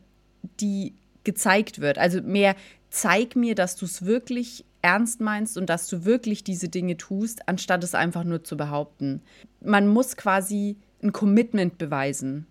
die 0.59 0.93
gezeigt 1.23 1.79
wird. 1.79 1.97
Also 1.97 2.21
mehr 2.21 2.55
zeig 2.89 3.35
mir, 3.35 3.55
dass 3.55 3.75
du 3.75 3.85
es 3.85 4.05
wirklich 4.05 4.65
ernst 4.81 5.21
meinst 5.21 5.57
und 5.57 5.69
dass 5.69 5.87
du 5.87 6.05
wirklich 6.05 6.43
diese 6.43 6.69
Dinge 6.69 6.97
tust, 6.97 7.47
anstatt 7.47 7.83
es 7.83 7.95
einfach 7.95 8.23
nur 8.23 8.43
zu 8.43 8.57
behaupten. 8.57 9.21
Man 9.61 9.87
muss 9.87 10.17
quasi 10.17 10.77
ein 11.01 11.11
Commitment 11.11 11.77
beweisen. 11.77 12.47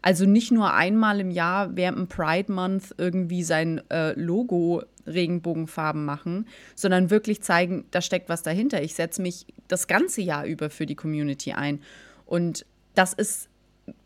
Also 0.00 0.26
nicht 0.26 0.50
nur 0.50 0.74
einmal 0.74 1.20
im 1.20 1.30
Jahr 1.30 1.76
während 1.76 1.98
dem 1.98 2.08
Pride 2.08 2.50
Month 2.52 2.94
irgendwie 2.98 3.44
sein 3.44 3.80
äh, 3.90 4.18
Logo 4.20 4.82
Regenbogenfarben 5.06 6.04
machen, 6.04 6.46
sondern 6.74 7.10
wirklich 7.10 7.42
zeigen, 7.42 7.84
da 7.90 8.00
steckt 8.00 8.28
was 8.28 8.42
dahinter. 8.42 8.82
Ich 8.82 8.94
setze 8.94 9.22
mich 9.22 9.46
das 9.68 9.86
ganze 9.86 10.22
Jahr 10.22 10.44
über 10.44 10.70
für 10.70 10.86
die 10.86 10.94
Community 10.94 11.52
ein. 11.52 11.80
Und 12.26 12.66
das 12.94 13.12
ist 13.12 13.48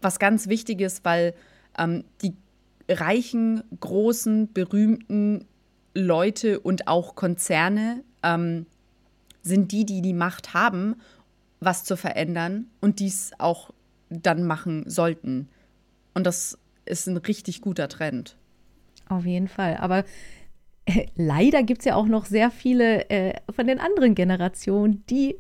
was 0.01 0.19
ganz 0.19 0.49
Wichtiges, 0.49 1.01
weil 1.05 1.35
ähm, 1.79 2.05
die 2.23 2.35
reichen, 2.89 3.63
großen, 3.81 4.53
berühmten 4.53 5.47
Leute 5.95 6.61
und 6.61 6.89
auch 6.89 7.15
Konzerne 7.15 8.03
ähm, 8.23 8.67
sind 9.43 9.73
die, 9.73 9.85
die 9.85 10.03
die 10.03 10.13
Macht 10.13 10.55
haben, 10.55 10.97
was 11.61 11.85
zu 11.85 11.97
verändern 11.97 12.67
und 12.81 13.01
dies 13.01 13.33
auch 13.39 13.71
dann 14.11 14.45
machen 14.45 14.89
sollten. 14.89 15.49
Und 16.15 16.27
das 16.27 16.59
ist 16.85 17.09
ein 17.09 17.17
richtig 17.17 17.61
guter 17.61 17.89
Trend. 17.89 18.37
Auf 19.09 19.25
jeden 19.25 19.49
Fall. 19.49 19.77
Aber 19.79 20.05
äh, 20.85 21.07
leider 21.17 21.63
gibt 21.63 21.81
es 21.81 21.85
ja 21.87 21.95
auch 21.95 22.07
noch 22.07 22.27
sehr 22.27 22.51
viele 22.51 23.09
äh, 23.11 23.35
von 23.55 23.67
den 23.67 23.79
anderen 23.79 24.15
Generationen, 24.15 25.05
die 25.09 25.37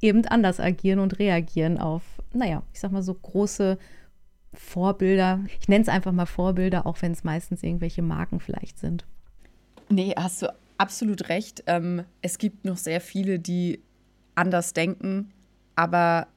eben 0.00 0.24
anders 0.26 0.60
agieren 0.60 0.98
und 0.98 1.18
reagieren 1.18 1.78
auf, 1.78 2.02
naja, 2.32 2.62
ich 2.72 2.80
sag 2.80 2.92
mal 2.92 3.02
so 3.02 3.14
große 3.14 3.78
Vorbilder. 4.54 5.40
Ich 5.60 5.68
nenne 5.68 5.82
es 5.82 5.88
einfach 5.88 6.12
mal 6.12 6.26
Vorbilder, 6.26 6.86
auch 6.86 7.02
wenn 7.02 7.12
es 7.12 7.24
meistens 7.24 7.62
irgendwelche 7.62 8.02
Marken 8.02 8.40
vielleicht 8.40 8.78
sind. 8.78 9.04
Nee, 9.88 10.14
hast 10.16 10.42
du 10.42 10.52
absolut 10.78 11.28
recht. 11.28 11.64
Ähm, 11.66 12.04
es 12.22 12.38
gibt 12.38 12.64
noch 12.64 12.76
sehr 12.76 13.00
viele, 13.00 13.38
die 13.38 13.80
anders 14.34 14.72
denken, 14.72 15.32
aber 15.76 16.28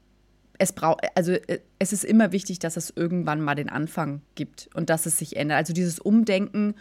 es 0.57 0.73
braucht, 0.73 1.01
also 1.15 1.33
äh, 1.33 1.59
es 1.79 1.93
ist 1.93 2.03
immer 2.03 2.31
wichtig, 2.31 2.59
dass 2.59 2.77
es 2.77 2.91
irgendwann 2.95 3.41
mal 3.41 3.55
den 3.55 3.69
Anfang 3.69 4.21
gibt 4.35 4.69
und 4.73 4.89
dass 4.89 5.05
es 5.05 5.17
sich 5.17 5.35
ändert. 5.35 5.57
Also 5.57 5.73
dieses 5.73 5.99
Umdenken 5.99 6.75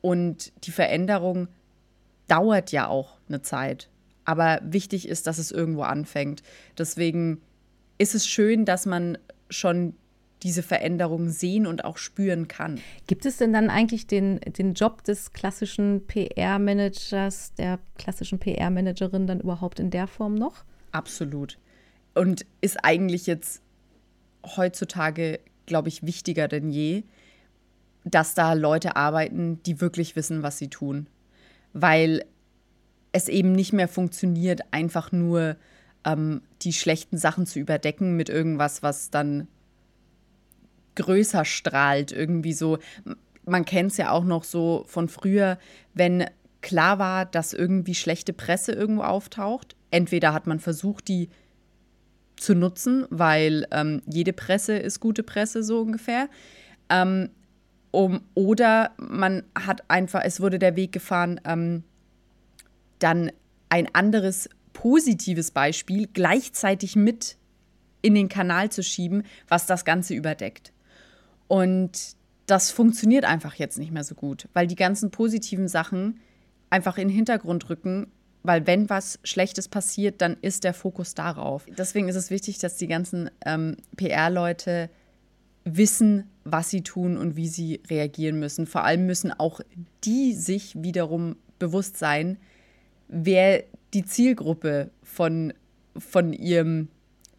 und 0.00 0.52
die 0.64 0.72
Veränderung 0.72 1.48
dauert 2.28 2.72
ja 2.72 2.88
auch 2.88 3.18
eine 3.28 3.42
Zeit. 3.42 3.88
Aber 4.24 4.60
wichtig 4.62 5.08
ist, 5.08 5.26
dass 5.26 5.38
es 5.38 5.50
irgendwo 5.50 5.82
anfängt. 5.82 6.42
Deswegen 6.78 7.40
ist 7.98 8.14
es 8.14 8.26
schön, 8.26 8.64
dass 8.64 8.86
man 8.86 9.18
schon 9.48 9.94
diese 10.42 10.62
Veränderung 10.62 11.28
sehen 11.28 11.66
und 11.66 11.84
auch 11.84 11.98
spüren 11.98 12.48
kann. 12.48 12.80
Gibt 13.06 13.26
es 13.26 13.36
denn 13.36 13.52
dann 13.52 13.70
eigentlich 13.70 14.06
den, 14.06 14.40
den 14.40 14.74
Job 14.74 15.04
des 15.04 15.32
klassischen 15.32 16.06
PR-Managers, 16.06 17.54
der 17.54 17.78
klassischen 17.98 18.38
PR-Managerin 18.38 19.26
dann 19.26 19.40
überhaupt 19.40 19.80
in 19.80 19.90
der 19.90 20.06
Form 20.06 20.34
noch? 20.34 20.64
Absolut. 20.92 21.58
Und 22.14 22.46
ist 22.60 22.84
eigentlich 22.84 23.26
jetzt 23.26 23.62
heutzutage, 24.56 25.40
glaube 25.66 25.88
ich, 25.88 26.04
wichtiger 26.04 26.48
denn 26.48 26.70
je, 26.70 27.04
dass 28.04 28.34
da 28.34 28.54
Leute 28.54 28.96
arbeiten, 28.96 29.62
die 29.64 29.80
wirklich 29.80 30.16
wissen, 30.16 30.42
was 30.42 30.58
sie 30.58 30.68
tun. 30.68 31.06
Weil 31.72 32.24
es 33.12 33.28
eben 33.28 33.52
nicht 33.52 33.72
mehr 33.72 33.88
funktioniert, 33.88 34.62
einfach 34.72 35.12
nur 35.12 35.56
ähm, 36.04 36.42
die 36.62 36.72
schlechten 36.72 37.18
Sachen 37.18 37.46
zu 37.46 37.58
überdecken 37.58 38.16
mit 38.16 38.28
irgendwas, 38.28 38.82
was 38.82 39.10
dann 39.10 39.48
größer 40.94 41.44
strahlt. 41.44 42.12
Irgendwie 42.12 42.52
so, 42.52 42.78
man 43.44 43.64
kennt 43.64 43.92
es 43.92 43.96
ja 43.96 44.10
auch 44.10 44.24
noch 44.24 44.44
so 44.44 44.84
von 44.86 45.08
früher, 45.08 45.58
wenn 45.94 46.26
klar 46.62 46.98
war, 46.98 47.26
dass 47.26 47.52
irgendwie 47.52 47.94
schlechte 47.94 48.32
Presse 48.32 48.72
irgendwo 48.72 49.02
auftaucht. 49.02 49.76
Entweder 49.90 50.32
hat 50.32 50.46
man 50.46 50.60
versucht, 50.60 51.08
die 51.08 51.28
zu 52.36 52.54
nutzen, 52.54 53.06
weil 53.10 53.66
ähm, 53.70 54.02
jede 54.06 54.32
Presse 54.32 54.76
ist 54.76 55.00
gute 55.00 55.22
Presse, 55.22 55.62
so 55.62 55.80
ungefähr. 55.80 56.28
Ähm, 56.88 57.30
um, 57.90 58.20
oder 58.34 58.92
man 58.98 59.42
hat 59.54 59.82
einfach, 59.88 60.22
es 60.24 60.40
wurde 60.40 60.58
der 60.58 60.76
Weg 60.76 60.92
gefahren, 60.92 61.40
ähm, 61.44 61.82
dann 62.98 63.32
ein 63.68 63.88
anderes 63.94 64.48
positives 64.72 65.50
Beispiel 65.50 66.08
gleichzeitig 66.12 66.96
mit 66.96 67.36
in 68.02 68.14
den 68.14 68.28
Kanal 68.28 68.70
zu 68.70 68.82
schieben, 68.82 69.24
was 69.48 69.66
das 69.66 69.84
Ganze 69.84 70.14
überdeckt. 70.14 70.72
Und 71.50 72.14
das 72.46 72.70
funktioniert 72.70 73.24
einfach 73.24 73.56
jetzt 73.56 73.76
nicht 73.76 73.90
mehr 73.90 74.04
so 74.04 74.14
gut, 74.14 74.48
weil 74.52 74.68
die 74.68 74.76
ganzen 74.76 75.10
positiven 75.10 75.66
Sachen 75.66 76.20
einfach 76.70 76.96
in 76.96 77.08
den 77.08 77.16
Hintergrund 77.16 77.68
rücken, 77.68 78.06
weil 78.44 78.68
wenn 78.68 78.88
was 78.88 79.18
Schlechtes 79.24 79.66
passiert, 79.66 80.22
dann 80.22 80.36
ist 80.42 80.62
der 80.62 80.74
Fokus 80.74 81.16
darauf. 81.16 81.66
Deswegen 81.76 82.08
ist 82.08 82.14
es 82.14 82.30
wichtig, 82.30 82.58
dass 82.58 82.76
die 82.76 82.86
ganzen 82.86 83.32
ähm, 83.44 83.78
PR-Leute 83.96 84.90
wissen, 85.64 86.30
was 86.44 86.70
sie 86.70 86.82
tun 86.82 87.16
und 87.16 87.34
wie 87.34 87.48
sie 87.48 87.80
reagieren 87.90 88.38
müssen. 88.38 88.68
Vor 88.68 88.84
allem 88.84 89.06
müssen 89.06 89.32
auch 89.32 89.60
die 90.04 90.34
sich 90.34 90.80
wiederum 90.80 91.34
bewusst 91.58 91.96
sein, 91.96 92.36
wer 93.08 93.64
die 93.92 94.04
Zielgruppe 94.04 94.92
von, 95.02 95.52
von 95.98 96.32
ihrem, 96.32 96.90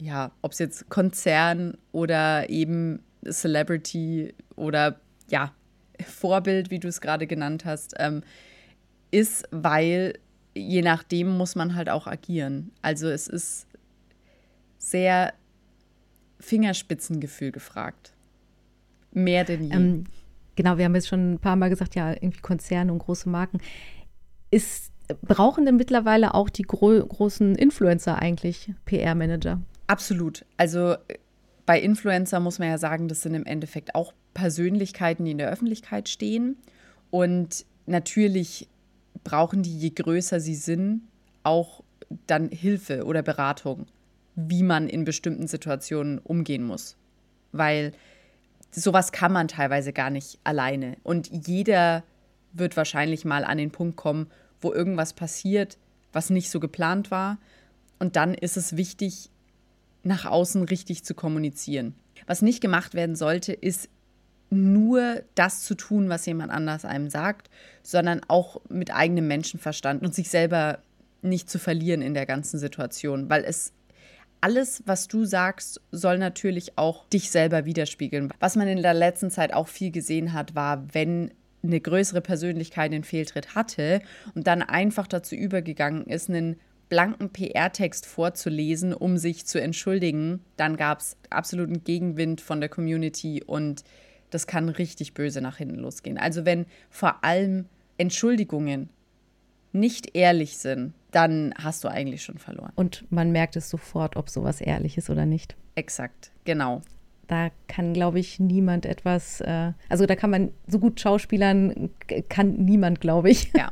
ja, 0.02 0.34
ob 0.42 0.52
es 0.52 0.60
jetzt 0.60 0.90
Konzern 0.90 1.78
oder 1.94 2.50
eben 2.50 3.00
Celebrity 3.30 4.34
oder 4.56 5.00
ja, 5.30 5.54
Vorbild, 6.06 6.72
wie 6.72 6.80
du 6.80 6.88
es 6.88 7.02
gerade 7.02 7.28
genannt 7.28 7.66
hast, 7.66 7.94
ähm, 8.00 8.24
ist, 9.12 9.48
weil 9.52 10.14
je 10.56 10.82
nachdem 10.82 11.38
muss 11.38 11.56
man 11.56 11.76
halt 11.76 11.90
auch 11.90 12.08
agieren. 12.08 12.72
Also 12.82 13.08
es 13.08 13.28
ist 13.28 13.68
sehr 14.78 15.34
Fingerspitzengefühl 16.40 17.52
gefragt. 17.52 18.14
Mehr 19.12 19.44
denn 19.44 19.64
je. 19.64 19.74
Ähm, 19.74 20.04
genau, 20.56 20.78
wir 20.78 20.86
haben 20.86 20.96
jetzt 20.96 21.08
schon 21.08 21.34
ein 21.34 21.40
paar 21.40 21.56
Mal 21.56 21.70
gesagt, 21.70 21.96
ja, 21.96 22.12
irgendwie 22.12 22.42
Konzerne 22.42 22.92
und 22.92 23.00
große 23.00 23.30
Marken. 23.30 23.60
Ist, 24.50 24.92
brauchen 25.22 25.66
denn 25.66 25.76
mittlerweile 25.76 26.34
auch 26.34 26.50
die 26.50 26.64
gro 26.64 27.06
großen 27.06 27.56
Influencer 27.56 28.20
eigentlich 28.20 28.74
PR-Manager? 28.86 29.62
Absolut. 29.88 30.46
Also 30.58 30.96
bei 31.66 31.80
Influencer 31.80 32.40
muss 32.40 32.60
man 32.60 32.70
ja 32.70 32.78
sagen, 32.78 33.08
das 33.08 33.22
sind 33.22 33.34
im 33.34 33.46
Endeffekt 33.46 33.96
auch 33.96 34.14
Persönlichkeiten, 34.34 35.26
die 35.26 35.32
in 35.32 35.38
der 35.38 35.50
Öffentlichkeit 35.50 36.10
stehen. 36.10 36.58
Und 37.10 37.66
natürlich 37.86 38.68
brauchen 39.24 39.64
die, 39.64 39.78
je 39.78 39.92
größer 39.92 40.40
sie 40.40 40.56
sind, 40.56 41.04
auch 41.44 41.84
dann 42.28 42.50
Hilfe 42.50 43.06
oder 43.06 43.22
Beratung, 43.22 43.86
wie 44.36 44.64
man 44.64 44.88
in 44.88 45.06
bestimmten 45.06 45.48
Situationen 45.48 46.20
umgehen 46.20 46.64
muss. 46.64 46.98
Weil 47.52 47.94
sowas 48.72 49.12
kann 49.12 49.32
man 49.32 49.48
teilweise 49.48 49.94
gar 49.94 50.10
nicht 50.10 50.40
alleine. 50.44 50.98
Und 51.04 51.30
jeder 51.48 52.04
wird 52.54 52.78
wahrscheinlich 52.78 53.26
mal 53.26 53.44
an 53.44 53.58
den 53.58 53.72
Punkt 53.72 53.98
kommen, 53.98 54.28
wo 54.60 54.72
irgendwas 54.74 55.14
passiert, 55.14 55.78
was 56.14 56.30
nicht 56.30 56.50
so 56.50 56.60
geplant 56.60 57.12
war. 57.12 57.38
Und 58.00 58.16
dann 58.16 58.34
ist 58.34 58.58
es 58.58 58.78
wichtig, 58.78 59.31
nach 60.04 60.26
außen 60.26 60.64
richtig 60.64 61.04
zu 61.04 61.14
kommunizieren. 61.14 61.96
Was 62.28 62.42
nicht 62.42 62.62
gemacht 62.62 62.94
werden 62.94 63.16
sollte, 63.16 63.54
ist 63.54 63.90
nur 64.50 65.24
das 65.34 65.62
zu 65.64 65.76
tun, 65.76 66.10
was 66.10 66.26
jemand 66.26 66.52
anders 66.52 66.86
einem 66.86 67.10
sagt, 67.10 67.50
sondern 67.84 68.22
auch 68.28 68.62
mit 68.70 68.94
eigenem 68.94 69.28
Menschenverstand 69.28 70.04
und 70.04 70.14
sich 70.14 70.30
selber 70.30 70.80
nicht 71.22 71.50
zu 71.50 71.60
verlieren 71.60 72.02
in 72.02 72.14
der 72.14 72.26
ganzen 72.26 72.60
Situation, 72.60 73.30
weil 73.30 73.44
es 73.44 73.74
alles, 74.42 74.84
was 74.88 75.08
du 75.08 75.24
sagst, 75.24 75.80
soll 75.92 76.18
natürlich 76.18 76.78
auch 76.78 77.08
dich 77.10 77.30
selber 77.30 77.66
widerspiegeln. 77.66 78.34
Was 78.40 78.56
man 78.56 78.68
in 78.68 78.82
der 78.82 78.96
letzten 78.96 79.30
Zeit 79.30 79.54
auch 79.54 79.68
viel 79.68 79.92
gesehen 79.92 80.34
hat, 80.34 80.56
war, 80.56 80.84
wenn 80.94 81.32
eine 81.64 81.80
größere 81.80 82.22
Persönlichkeit 82.22 82.92
den 82.92 83.04
Fehltritt 83.04 83.54
hatte 83.54 84.02
und 84.34 84.48
dann 84.48 84.64
einfach 84.64 85.06
dazu 85.06 85.36
übergegangen 85.36 86.08
ist, 86.08 86.28
einen 86.28 86.60
blanken 86.92 87.30
PR-Text 87.30 88.06
vorzulesen, 88.06 88.94
um 88.94 89.18
sich 89.18 89.46
zu 89.46 89.62
entschuldigen, 89.62 90.42
dann 90.58 90.76
gab 90.76 91.00
es 91.00 91.16
absoluten 91.30 91.86
Gegenwind 91.86 92.42
von 92.42 92.60
der 92.60 92.68
Community 92.68 93.42
und 93.42 93.86
das 94.30 94.46
kann 94.46 94.68
richtig 94.68 95.14
böse 95.14 95.40
nach 95.40 95.56
hinten 95.56 95.78
losgehen. 95.78 96.18
Also 96.18 96.44
wenn 96.44 96.66
vor 96.90 97.24
allem 97.24 97.66
Entschuldigungen 97.98 98.90
nicht 99.72 100.18
ehrlich 100.18 100.58
sind, 100.58 100.94
dann 101.12 101.54
hast 101.58 101.86
du 101.86 101.88
eigentlich 101.88 102.24
schon 102.24 102.38
verloren. 102.38 102.74
Und 102.76 103.06
man 103.10 103.32
merkt 103.32 103.56
es 103.56 103.70
sofort, 103.70 104.18
ob 104.18 104.30
sowas 104.30 104.60
ehrlich 104.60 104.98
ist 104.98 105.10
oder 105.10 105.26
nicht. 105.26 105.56
Exakt, 105.76 106.32
genau. 106.44 106.82
Da 107.28 107.52
kann, 107.70 107.94
glaube 107.94 108.20
ich, 108.20 108.42
niemand 108.42 108.86
etwas, 108.86 109.40
äh, 109.40 109.72
also 109.88 110.06
da 110.06 110.18
kann 110.18 110.30
man 110.30 110.52
so 110.68 110.78
gut 110.78 111.00
Schauspielern, 111.00 111.90
kann 112.28 112.52
niemand, 112.52 113.00
glaube 113.00 113.30
ich. 113.30 113.50
Ja, 113.54 113.70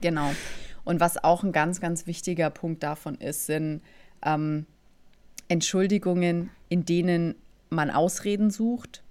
genau. 0.00 0.30
Und 0.84 1.00
was 1.00 1.22
auch 1.22 1.42
ein 1.42 1.52
ganz, 1.52 1.80
ganz 1.80 2.06
wichtiger 2.06 2.50
Punkt 2.50 2.82
davon 2.82 3.14
ist, 3.16 3.46
sind 3.46 3.80
ähm, 4.24 4.66
Entschuldigungen, 5.48 6.50
in 6.68 6.84
denen 6.84 7.34
man 7.70 7.90
Ausreden 7.90 8.50
sucht 8.50 9.02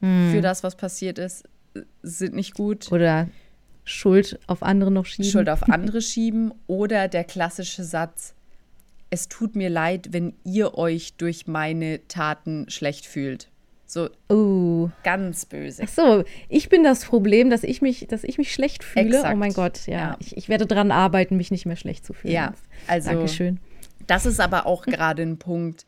hm. 0.00 0.30
für 0.32 0.40
das, 0.40 0.62
was 0.62 0.76
passiert 0.76 1.18
ist, 1.18 1.44
sind 2.02 2.34
nicht 2.34 2.54
gut. 2.54 2.90
Oder 2.90 3.28
Schuld 3.84 4.38
auf 4.46 4.62
andere 4.62 4.90
noch 4.90 5.06
schieben. 5.06 5.30
Schuld 5.30 5.48
auf 5.48 5.62
andere 5.70 6.02
schieben. 6.02 6.52
Oder 6.66 7.08
der 7.08 7.24
klassische 7.24 7.84
Satz, 7.84 8.34
es 9.10 9.28
tut 9.28 9.54
mir 9.54 9.70
leid, 9.70 10.08
wenn 10.10 10.34
ihr 10.44 10.76
euch 10.76 11.14
durch 11.14 11.46
meine 11.46 12.06
Taten 12.08 12.68
schlecht 12.68 13.06
fühlt. 13.06 13.48
So 13.86 14.08
Oh. 14.28 14.90
ganz 15.04 15.46
böse. 15.46 15.82
Ach 15.84 15.88
so, 15.88 16.24
ich 16.48 16.68
bin 16.68 16.82
das 16.82 17.04
Problem, 17.04 17.50
dass 17.50 17.62
ich 17.62 17.82
mich, 17.82 18.06
dass 18.08 18.24
ich 18.24 18.36
mich 18.36 18.52
schlecht 18.52 18.82
fühle. 18.82 19.16
Exakt. 19.18 19.34
Oh 19.34 19.36
mein 19.38 19.52
Gott, 19.52 19.86
ja. 19.86 19.96
Ja. 19.98 20.16
Ich, 20.20 20.36
ich 20.36 20.48
werde 20.48 20.66
dran 20.66 20.90
arbeiten, 20.90 21.36
mich 21.36 21.50
nicht 21.50 21.66
mehr 21.66 21.76
schlecht 21.76 22.04
zu 22.04 22.12
fühlen. 22.12 22.34
Ja, 22.34 22.54
also 22.88 23.10
Dankeschön. 23.10 23.60
das 24.06 24.26
ist 24.26 24.40
aber 24.40 24.66
auch 24.66 24.82
gerade 24.86 25.22
ein 25.22 25.38
Punkt, 25.38 25.86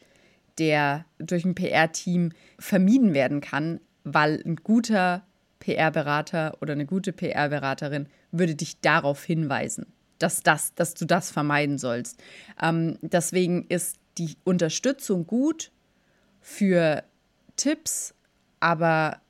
der 0.58 1.04
durch 1.18 1.44
ein 1.44 1.54
PR-Team 1.54 2.30
vermieden 2.58 3.14
werden 3.14 3.40
kann, 3.40 3.80
weil 4.04 4.42
ein 4.46 4.56
guter 4.56 5.24
PR-Berater 5.60 6.56
oder 6.60 6.72
eine 6.74 6.86
gute 6.86 7.12
PR-Beraterin 7.12 8.06
würde 8.30 8.54
dich 8.54 8.80
darauf 8.80 9.24
hinweisen, 9.24 9.86
dass, 10.18 10.42
das, 10.42 10.74
dass 10.74 10.94
du 10.94 11.04
das 11.04 11.30
vermeiden 11.30 11.78
sollst. 11.78 12.22
Ähm, 12.62 12.98
deswegen 13.02 13.66
ist 13.68 13.96
die 14.18 14.36
Unterstützung 14.44 15.26
gut 15.26 15.70
für 16.40 17.02
Tipps, 17.58 18.14
aber 18.60 19.20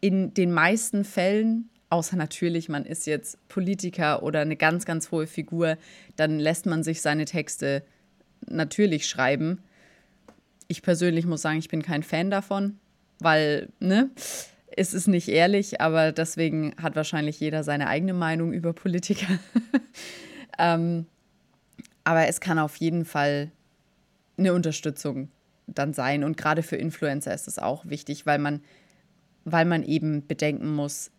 in 0.00 0.34
den 0.34 0.52
meisten 0.52 1.04
Fällen, 1.04 1.70
außer 1.90 2.16
natürlich, 2.16 2.68
man 2.68 2.84
ist 2.84 3.06
jetzt 3.06 3.46
Politiker 3.48 4.24
oder 4.24 4.40
eine 4.40 4.56
ganz, 4.56 4.84
ganz 4.84 5.12
hohe 5.12 5.28
Figur, 5.28 5.78
dann 6.16 6.40
lässt 6.40 6.66
man 6.66 6.82
sich 6.82 7.00
seine 7.00 7.24
Texte 7.24 7.84
natürlich 8.46 9.06
schreiben. 9.06 9.62
Ich 10.66 10.82
persönlich 10.82 11.26
muss 11.26 11.42
sagen, 11.42 11.58
ich 11.58 11.68
bin 11.68 11.82
kein 11.82 12.02
Fan 12.02 12.30
davon, 12.30 12.78
weil, 13.20 13.68
ne, 13.78 14.10
es 14.76 14.92
ist 14.92 15.06
nicht 15.06 15.28
ehrlich, 15.28 15.80
aber 15.80 16.10
deswegen 16.10 16.74
hat 16.82 16.96
wahrscheinlich 16.96 17.38
jeder 17.38 17.62
seine 17.62 17.86
eigene 17.86 18.12
Meinung 18.12 18.52
über 18.52 18.72
Politiker. 18.72 19.38
ähm, 20.58 21.06
aber 22.02 22.26
es 22.26 22.40
kann 22.40 22.58
auf 22.58 22.76
jeden 22.76 23.04
Fall 23.04 23.50
eine 24.36 24.52
Unterstützung 24.52 25.28
dann 25.66 25.92
sein. 25.92 26.24
Und 26.24 26.36
gerade 26.36 26.62
für 26.62 26.76
Influencer 26.76 27.34
ist 27.34 27.48
es 27.48 27.58
auch 27.58 27.86
wichtig, 27.86 28.26
weil 28.26 28.38
man, 28.38 28.62
weil 29.44 29.64
man 29.64 29.82
eben 29.82 30.26
bedenken 30.26 30.74
muss, 30.74 31.10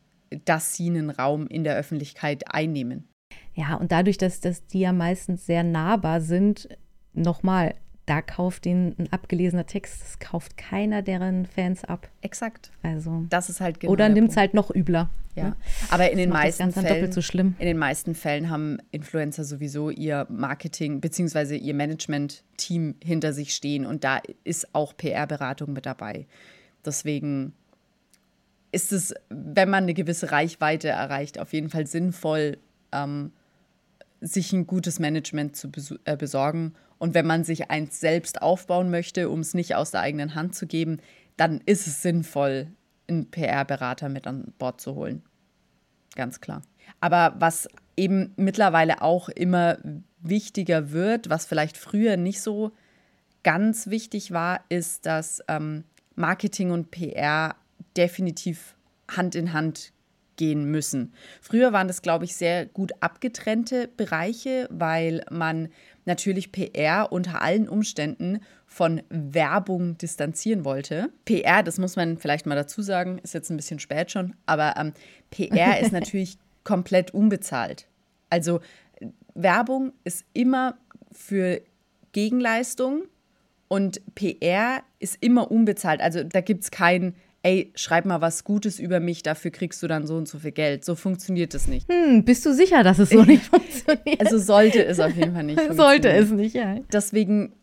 dass 0.46 0.76
sie 0.76 0.90
einen 0.90 1.10
Raum 1.10 1.48
in 1.48 1.64
der 1.64 1.76
Öffentlichkeit 1.76 2.54
einnehmen. 2.54 3.08
Ja, 3.54 3.76
und 3.76 3.92
dadurch, 3.92 4.18
dass, 4.18 4.40
dass 4.40 4.66
die 4.68 4.82
ja 4.82 4.94
meistens 4.94 5.46
sehr 5.46 5.64
nahbar 5.64 6.22
sind, 6.22 6.70
nochmal, 7.14 7.76
da 8.06 8.22
kauft 8.22 8.66
den 8.66 8.96
ein 9.00 9.12
abgelesener 9.12 9.66
Text, 9.66 10.02
das 10.02 10.20
kauft 10.20 10.58
keiner 10.58 11.02
deren 11.02 11.46
Fans 11.46 11.84
ab. 11.84 12.10
Exakt. 12.22 12.72
Also. 12.84 13.26
Das 13.30 13.50
ist 13.50 13.62
halt 13.62 13.80
genau 13.80 13.94
oder 13.94 14.06
der 14.06 14.14
nimmt 14.14 14.32
es 14.32 14.38
halt 14.38 14.54
noch 14.54 14.74
übler. 14.74 15.10
Ja. 15.36 15.44
ne? 15.46 15.56
Aber 15.90 16.10
in 16.12 16.18
den 16.18 16.30
das 16.30 16.40
meisten 16.40 16.64
Ganze 16.64 16.76
dann 16.76 16.86
Fällen 16.86 17.00
doppelt 17.02 17.14
so 17.14 17.22
schlimm. 17.22 17.56
In 17.60 17.66
den 17.66 17.78
meisten 17.78 18.16
Fällen 18.16 18.50
haben 18.50 18.78
Influencer 18.92 19.44
sowieso 19.44 19.90
ihr 19.90 20.28
Marketing 20.30 21.02
bzw. 21.02 21.58
ihr 21.58 21.74
Management-Team 21.74 22.96
hinter 23.04 23.34
sich 23.34 23.54
stehen 23.54 23.86
und 23.86 24.04
da 24.04 24.22
ist 24.44 24.74
auch 24.74 24.96
PR-Beratung 24.96 25.74
mit 25.74 25.86
dabei. 25.86 26.28
Deswegen 26.86 27.54
ist 28.72 28.92
es, 28.94 29.14
wenn 29.30 29.70
man 29.70 29.84
eine 29.84 29.94
gewisse 29.94 30.32
Reichweite 30.32 30.90
erreicht, 30.90 31.40
auf 31.40 31.54
jeden 31.54 31.70
Fall 31.70 31.88
sinnvoll, 31.88 32.58
ähm, 32.92 33.32
sich 34.22 34.54
ein 34.54 34.68
gutes 34.68 35.00
Management 35.00 35.56
zu 35.56 35.70
äh, 36.06 36.18
besorgen. 36.18 36.74
Und 36.98 37.14
wenn 37.14 37.28
man 37.28 37.44
sich 37.44 37.70
eins 37.70 38.00
selbst 38.00 38.42
aufbauen 38.42 38.90
möchte, 38.90 39.30
um 39.30 39.40
es 39.42 39.54
nicht 39.54 39.76
aus 39.76 39.92
der 39.92 40.02
eigenen 40.02 40.36
Hand 40.36 40.56
zu 40.56 40.68
geben, 40.68 41.00
dann 41.38 41.62
ist 41.66 41.88
es 41.88 42.02
sinnvoll, 42.02 42.68
einen 43.08 43.30
PR-Berater 43.30 44.10
mit 44.10 44.28
an 44.28 44.54
Bord 44.58 44.82
zu 44.82 44.96
holen. 44.96 45.22
Ganz 46.16 46.42
klar. 46.42 46.62
Aber 47.02 47.36
was 47.40 47.68
eben 47.98 48.34
mittlerweile 48.38 49.02
auch 49.02 49.30
immer 49.30 49.78
wichtiger 50.22 50.92
wird, 50.92 51.30
was 51.30 51.46
vielleicht 51.46 51.78
früher 51.78 52.18
nicht 52.18 52.42
so 52.42 52.72
ganz 53.44 53.88
wichtig 53.88 54.32
war, 54.32 54.62
ist, 54.70 55.06
dass 55.06 55.44
ähm, 55.48 55.84
Marketing 56.16 56.72
und 56.72 56.92
PR 56.92 57.56
definitiv 57.96 58.76
Hand 59.10 59.36
in 59.36 59.54
Hand 59.54 59.92
gehen 60.36 60.66
müssen. 60.66 61.14
Früher 61.42 61.74
waren 61.74 61.88
das, 61.88 62.02
glaube 62.02 62.26
ich, 62.26 62.36
sehr 62.36 62.66
gut 62.66 62.92
abgetrennte 63.00 63.90
Bereiche, 63.96 64.68
weil 64.72 65.24
man 65.30 65.70
natürlich 66.06 66.52
PR 66.52 67.12
unter 67.12 67.42
allen 67.42 67.68
Umständen 67.68 68.40
von 68.66 69.02
Werbung 69.10 69.98
distanzieren 69.98 70.66
wollte. 70.66 71.10
PR, 71.26 71.64
das 71.64 71.78
muss 71.78 71.96
man 71.96 72.18
vielleicht 72.18 72.46
mal 72.46 72.56
dazu 72.56 72.82
sagen, 72.82 73.20
ist 73.20 73.34
jetzt 73.34 73.50
ein 73.50 73.58
bisschen 73.58 73.80
spät 73.80 74.12
schon, 74.12 74.36
aber 74.46 74.76
ähm, 74.78 74.94
PR 75.32 75.80
ist 75.80 75.92
natürlich 75.94 76.38
komplett 76.64 77.14
unbezahlt. 77.14 77.88
Also 78.30 78.60
Werbung 79.34 79.94
ist 80.04 80.26
immer 80.34 80.78
für 81.12 81.62
Gegenleistung 82.12 83.04
und 83.68 84.02
PR 84.16 84.84
ist 85.00 85.18
immer 85.22 85.52
unbezahlt. 85.52 86.02
Also 86.02 86.24
da 86.24 86.42
gibt 86.42 86.64
es 86.64 86.72
kein, 86.72 87.16
ey, 87.46 87.72
schreib 87.76 88.06
mal 88.06 88.22
was 88.22 88.44
Gutes 88.44 88.80
über 88.80 89.00
mich, 89.00 89.22
dafür 89.22 89.52
kriegst 89.52 89.82
du 89.84 89.88
dann 89.88 90.08
so 90.08 90.18
und 90.18 90.28
so 90.28 90.40
viel 90.40 90.52
Geld. 90.52 90.84
So 90.84 90.96
funktioniert 90.96 91.54
das 91.54 91.68
nicht. 91.68 91.88
Hm, 91.88 92.26
bist 92.26 92.44
du 92.44 92.54
sicher, 92.54 92.82
dass 92.82 92.98
es 92.98 93.12
so 93.12 93.22
nicht 93.24 93.44
funktioniert? 93.44 94.20
Also 94.20 94.40
sollte 94.40 94.84
es 94.84 95.00
auf 95.00 95.16
jeden 95.16 95.34
Fall 95.34 95.44
nicht 95.44 95.62
Sollte 95.72 96.10
es 96.10 96.32
nicht, 96.32 96.56
ja. 96.56 96.80
Deswegen 96.92 97.54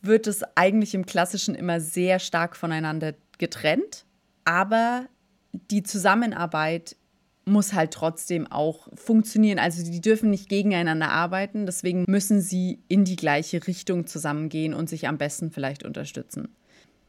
wird 0.00 0.26
es 0.26 0.42
eigentlich 0.54 0.94
im 0.94 1.04
Klassischen 1.04 1.54
immer 1.54 1.78
sehr 1.78 2.20
stark 2.20 2.56
voneinander 2.56 3.12
getrennt. 3.36 4.06
Aber 4.46 5.06
die 5.52 5.82
Zusammenarbeit 5.82 6.96
muss 7.44 7.74
halt 7.74 7.92
trotzdem 7.92 8.46
auch 8.46 8.88
funktionieren. 8.94 9.58
Also 9.58 9.84
die 9.84 10.00
dürfen 10.00 10.30
nicht 10.30 10.48
gegeneinander 10.48 11.10
arbeiten. 11.10 11.66
Deswegen 11.66 12.04
müssen 12.08 12.40
sie 12.40 12.78
in 12.88 13.04
die 13.04 13.16
gleiche 13.16 13.66
Richtung 13.66 14.06
zusammengehen 14.06 14.72
und 14.72 14.88
sich 14.88 15.06
am 15.06 15.18
besten 15.18 15.50
vielleicht 15.50 15.84
unterstützen. 15.84 16.48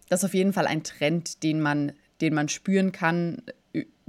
Das 0.09 0.21
ist 0.21 0.25
auf 0.25 0.33
jeden 0.33 0.53
Fall 0.53 0.67
ein 0.67 0.83
Trend, 0.83 1.43
den 1.43 1.61
man, 1.61 1.93
den 2.21 2.33
man 2.33 2.49
spüren 2.49 2.91
kann 2.91 3.41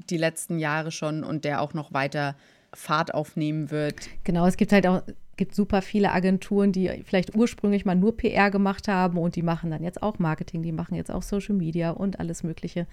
die 0.09 0.17
letzten 0.17 0.59
Jahre 0.59 0.91
schon 0.91 1.25
und 1.25 1.45
der 1.45 1.61
auch 1.61 1.75
noch 1.75 1.93
weiter 1.93 2.37
Fahrt 2.73 3.15
aufnehmen 3.15 3.71
wird. 3.71 4.09
Genau, 4.25 4.47
es 4.47 4.57
gibt 4.57 4.73
halt 4.73 4.87
auch 4.87 5.03
gibt 5.41 5.55
super 5.55 5.81
viele 5.81 6.13
Agenturen, 6.13 6.71
die 6.71 7.03
vielleicht 7.03 7.35
ursprünglich 7.35 7.87
mal 7.87 7.95
nur 7.95 8.15
PR 8.15 8.51
gemacht 8.51 8.89
haben 8.89 9.17
und 9.17 9.37
die 9.37 9.43
machen 9.43 9.71
dann 9.71 9.83
jetzt 9.83 10.03
auch 10.03 10.19
Marketing, 10.19 10.63
die 10.63 10.71
machen 10.71 10.95
jetzt 10.95 11.11
auch 11.11 11.23
Social 11.23 11.55
Media 11.55 11.93
und 11.93 12.21
alles 12.21 12.43
Mögliche. 12.43 12.87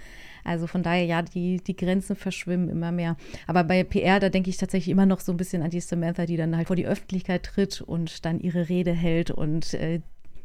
Also 0.46 0.66
von 0.66 0.82
daher, 0.82 1.04
ja, 1.04 1.22
die, 1.22 1.58
die 1.58 1.76
Grenzen 1.76 2.16
verschwimmen 2.16 2.70
immer 2.70 2.94
mehr. 2.94 3.18
Aber 3.48 3.66
bei 3.66 3.84
PR, 3.84 4.22
da 4.22 4.30
denke 4.30 4.50
ich 4.50 4.56
tatsächlich 4.56 4.90
immer 4.90 5.06
noch 5.06 5.20
so 5.20 5.34
ein 5.34 5.38
bisschen 5.38 5.62
an 5.62 5.72
die 5.72 5.82
Samantha, 5.82 6.26
die 6.26 6.38
dann 6.38 6.56
halt 6.56 6.68
vor 6.68 6.78
die 6.78 6.88
Öffentlichkeit 6.88 7.44
tritt 7.44 7.82
und 7.82 8.24
dann 8.24 8.40
ihre 8.40 8.70
Rede 8.70 8.94
hält 8.94 9.30
und 9.30 9.74
äh, 9.74 10.00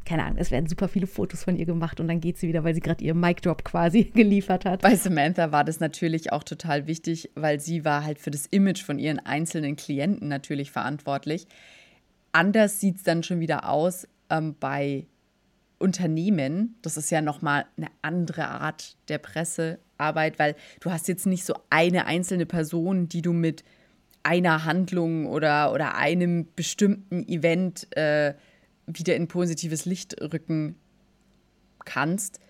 keine 0.04 0.24
Ahnung, 0.24 0.38
es 0.38 0.50
werden 0.50 0.66
super 0.66 0.88
viele 0.88 1.06
Fotos 1.06 1.44
von 1.44 1.56
ihr 1.56 1.66
gemacht 1.66 2.00
und 2.00 2.08
dann 2.08 2.20
geht 2.20 2.38
sie 2.38 2.48
wieder, 2.48 2.64
weil 2.64 2.74
sie 2.74 2.80
gerade 2.80 3.04
ihr 3.04 3.14
Mic 3.14 3.40
Drop 3.42 3.64
quasi 3.64 4.04
geliefert 4.14 4.64
hat. 4.64 4.82
Bei 4.82 4.96
Samantha 4.96 5.52
war 5.52 5.64
das 5.64 5.80
natürlich 5.80 6.32
auch 6.32 6.44
total 6.44 6.86
wichtig, 6.86 7.30
weil 7.34 7.60
sie 7.60 7.84
war 7.84 8.04
halt 8.04 8.18
für 8.18 8.30
das 8.30 8.46
Image 8.46 8.82
von 8.82 8.98
ihren 8.98 9.18
einzelnen 9.18 9.76
Klienten 9.76 10.28
natürlich 10.28 10.70
verantwortlich. 10.70 11.46
Anders 12.32 12.80
sieht 12.80 12.96
es 12.96 13.02
dann 13.02 13.22
schon 13.22 13.40
wieder 13.40 13.68
aus 13.68 14.08
ähm, 14.30 14.56
bei 14.58 15.06
Unternehmen. 15.78 16.76
Das 16.82 16.96
ist 16.96 17.10
ja 17.10 17.20
nochmal 17.20 17.66
eine 17.76 17.88
andere 18.00 18.48
Art 18.48 18.96
der 19.08 19.18
Pressearbeit, 19.18 20.38
weil 20.38 20.54
du 20.80 20.90
hast 20.90 21.08
jetzt 21.08 21.26
nicht 21.26 21.44
so 21.44 21.54
eine 21.70 22.06
einzelne 22.06 22.46
Person, 22.46 23.08
die 23.08 23.20
du 23.20 23.32
mit 23.32 23.64
einer 24.22 24.64
Handlung 24.64 25.26
oder, 25.26 25.72
oder 25.72 25.96
einem 25.96 26.46
bestimmten 26.54 27.26
Event 27.28 27.94
äh, 27.96 28.34
wieder 28.86 29.16
in 29.16 29.28
positives 29.28 29.84
Licht 29.84 30.20
rücken 30.20 30.76
kannst. 31.84 32.40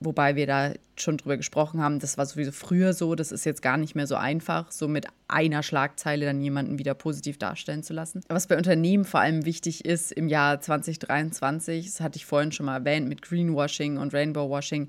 Wobei 0.00 0.36
wir 0.36 0.46
da 0.46 0.74
schon 0.96 1.16
drüber 1.16 1.36
gesprochen 1.36 1.80
haben, 1.80 1.98
das 1.98 2.18
war 2.18 2.26
sowieso 2.26 2.52
früher 2.52 2.92
so, 2.92 3.16
das 3.16 3.32
ist 3.32 3.44
jetzt 3.44 3.62
gar 3.62 3.76
nicht 3.76 3.96
mehr 3.96 4.06
so 4.06 4.14
einfach, 4.14 4.70
so 4.70 4.86
mit 4.86 5.06
einer 5.26 5.64
Schlagzeile 5.64 6.24
dann 6.24 6.40
jemanden 6.40 6.78
wieder 6.78 6.94
positiv 6.94 7.36
darstellen 7.36 7.82
zu 7.82 7.94
lassen. 7.94 8.20
Was 8.28 8.46
bei 8.46 8.56
Unternehmen 8.56 9.04
vor 9.04 9.20
allem 9.20 9.44
wichtig 9.44 9.84
ist 9.84 10.12
im 10.12 10.28
Jahr 10.28 10.60
2023, 10.60 11.86
das 11.86 12.00
hatte 12.00 12.16
ich 12.16 12.26
vorhin 12.26 12.52
schon 12.52 12.66
mal 12.66 12.78
erwähnt 12.78 13.08
mit 13.08 13.22
Greenwashing 13.22 13.96
und 13.96 14.14
Rainbowwashing, 14.14 14.88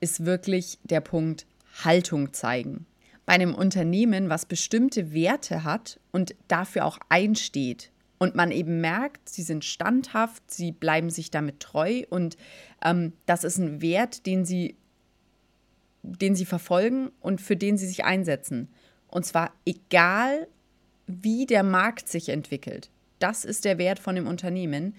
ist 0.00 0.24
wirklich 0.24 0.78
der 0.82 1.00
Punkt 1.02 1.46
Haltung 1.84 2.32
zeigen. 2.32 2.86
Bei 3.26 3.34
einem 3.34 3.54
Unternehmen, 3.54 4.28
was 4.28 4.46
bestimmte 4.46 5.12
Werte 5.12 5.62
hat 5.62 6.00
und 6.10 6.34
dafür 6.48 6.84
auch 6.84 6.98
einsteht, 7.08 7.92
und 8.18 8.34
man 8.34 8.50
eben 8.50 8.80
merkt, 8.80 9.28
sie 9.28 9.42
sind 9.42 9.64
standhaft, 9.64 10.50
sie 10.50 10.72
bleiben 10.72 11.10
sich 11.10 11.30
damit 11.30 11.60
treu 11.60 12.02
und 12.10 12.36
ähm, 12.84 13.12
das 13.26 13.44
ist 13.44 13.58
ein 13.58 13.80
Wert, 13.80 14.26
den 14.26 14.44
sie, 14.44 14.76
den 16.02 16.34
sie 16.34 16.44
verfolgen 16.44 17.10
und 17.20 17.40
für 17.40 17.56
den 17.56 17.78
sie 17.78 17.86
sich 17.86 18.04
einsetzen. 18.04 18.68
Und 19.08 19.24
zwar 19.24 19.52
egal, 19.64 20.48
wie 21.06 21.46
der 21.46 21.62
Markt 21.62 22.08
sich 22.08 22.28
entwickelt. 22.28 22.90
Das 23.18 23.44
ist 23.44 23.64
der 23.64 23.78
Wert 23.78 23.98
von 23.98 24.14
dem 24.14 24.26
Unternehmen. 24.26 24.94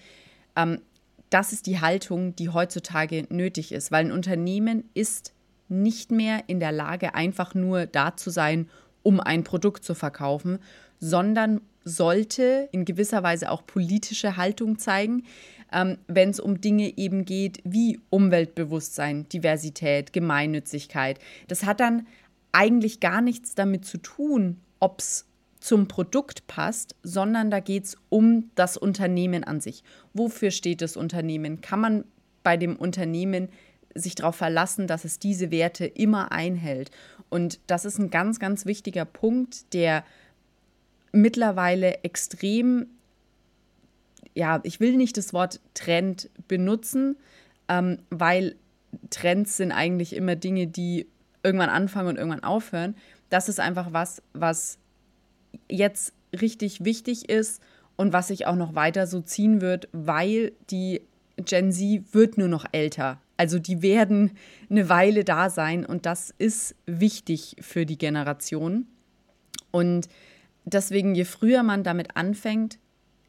Ähm, 0.55 0.81
das 1.29 1.53
ist 1.53 1.67
die 1.67 1.79
Haltung, 1.79 2.35
die 2.35 2.49
heutzutage 2.49 3.27
nötig 3.29 3.71
ist, 3.71 3.91
weil 3.91 4.05
ein 4.05 4.11
Unternehmen 4.11 4.89
ist 4.93 5.33
nicht 5.67 6.11
mehr 6.11 6.43
in 6.47 6.59
der 6.59 6.71
Lage, 6.71 7.13
einfach 7.13 7.53
nur 7.53 7.85
da 7.85 8.17
zu 8.17 8.31
sein, 8.31 8.67
um 9.03 9.19
ein 9.19 9.43
Produkt 9.43 9.83
zu 9.83 9.93
verkaufen, 9.93 10.59
sondern 10.99 11.61
sollte 11.85 12.69
in 12.71 12.85
gewisser 12.85 13.23
Weise 13.23 13.49
auch 13.51 13.65
politische 13.65 14.37
Haltung 14.37 14.77
zeigen. 14.77 15.23
ähm, 15.71 15.97
wenn 16.07 16.29
es 16.29 16.39
um 16.39 16.61
Dinge 16.61 16.97
eben 16.97 17.25
geht 17.25 17.61
wie 17.63 17.99
Umweltbewusstsein, 18.09 19.27
Diversität, 19.29 20.13
Gemeinnützigkeit. 20.13 21.19
Das 21.47 21.63
hat 21.63 21.79
dann 21.79 22.07
eigentlich 22.51 22.99
gar 22.99 23.21
nichts 23.21 23.55
damit 23.55 23.85
zu 23.85 23.97
tun, 23.99 24.57
ob 24.79 24.99
es 24.99 25.25
zum 25.59 25.87
Produkt 25.87 26.47
passt, 26.47 26.95
sondern 27.03 27.51
da 27.51 27.59
geht 27.59 27.83
es 27.85 27.97
um 28.09 28.49
das 28.55 28.77
Unternehmen 28.77 29.43
an 29.43 29.59
sich. 29.59 29.83
Wofür 30.13 30.51
steht 30.51 30.81
das 30.81 30.95
Unternehmen? 30.95 31.61
Kann 31.61 31.81
man 31.81 32.05
bei 32.43 32.55
dem 32.55 32.75
Unternehmen 32.77 33.49
sich 33.93 34.15
darauf 34.15 34.37
verlassen, 34.37 34.87
dass 34.87 35.03
es 35.03 35.19
diese 35.19 35.51
Werte 35.51 35.85
immer 35.85 36.31
einhält? 36.31 36.91
Und 37.27 37.59
das 37.67 37.85
ist 37.85 37.99
ein 37.99 38.09
ganz, 38.09 38.39
ganz 38.39 38.65
wichtiger 38.65 39.05
Punkt, 39.05 39.73
der 39.73 40.03
mittlerweile 41.11 42.03
extrem, 42.03 42.87
ja, 44.33 44.59
ich 44.63 44.79
will 44.79 44.95
nicht 44.95 45.17
das 45.17 45.33
Wort 45.33 45.59
Trend 45.73 46.29
benutzen, 46.47 47.17
ähm, 47.67 47.99
weil 48.09 48.55
Trends 49.09 49.57
sind 49.57 49.71
eigentlich 49.71 50.15
immer 50.15 50.35
Dinge, 50.35 50.67
die 50.67 51.07
irgendwann 51.43 51.69
anfangen 51.69 52.09
und 52.09 52.17
irgendwann 52.17 52.43
aufhören. 52.43 52.95
Das 53.29 53.49
ist 53.49 53.59
einfach 53.59 53.93
was, 53.93 54.21
was 54.33 54.77
jetzt 55.69 56.13
richtig 56.39 56.83
wichtig 56.83 57.29
ist 57.29 57.61
und 57.95 58.13
was 58.13 58.27
sich 58.27 58.45
auch 58.47 58.55
noch 58.55 58.75
weiter 58.75 59.07
so 59.07 59.21
ziehen 59.21 59.61
wird, 59.61 59.87
weil 59.91 60.51
die 60.69 61.01
Gen 61.37 61.71
Z 61.71 62.13
wird 62.13 62.37
nur 62.37 62.47
noch 62.47 62.65
älter. 62.71 63.19
Also 63.37 63.59
die 63.59 63.81
werden 63.81 64.31
eine 64.69 64.89
Weile 64.89 65.23
da 65.23 65.49
sein 65.49 65.85
und 65.85 66.05
das 66.05 66.33
ist 66.37 66.75
wichtig 66.85 67.55
für 67.61 67.85
die 67.85 67.97
Generation. 67.97 68.85
Und 69.71 70.09
deswegen, 70.65 71.15
je 71.15 71.25
früher 71.25 71.63
man 71.63 71.83
damit 71.83 72.15
anfängt, 72.15 72.79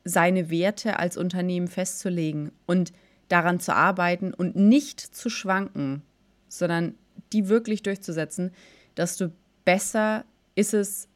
seine 0.04 0.50
Werte 0.50 0.98
als 0.98 1.16
Unternehmen 1.16 1.68
festzulegen 1.68 2.52
und 2.66 2.92
daran 3.28 3.60
zu 3.60 3.74
arbeiten 3.74 4.34
und 4.34 4.56
nicht 4.56 5.00
zu 5.00 5.30
schwanken, 5.30 6.02
sondern 6.48 6.94
die 7.32 7.48
wirklich 7.48 7.82
durchzusetzen, 7.82 8.52
desto 8.96 9.28
besser 9.64 10.24
ist 10.54 10.74
es 10.74 11.08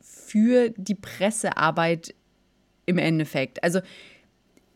für 0.00 0.70
die 0.70 0.94
Pressearbeit 0.94 2.14
im 2.86 2.98
Endeffekt. 2.98 3.62
Also 3.62 3.80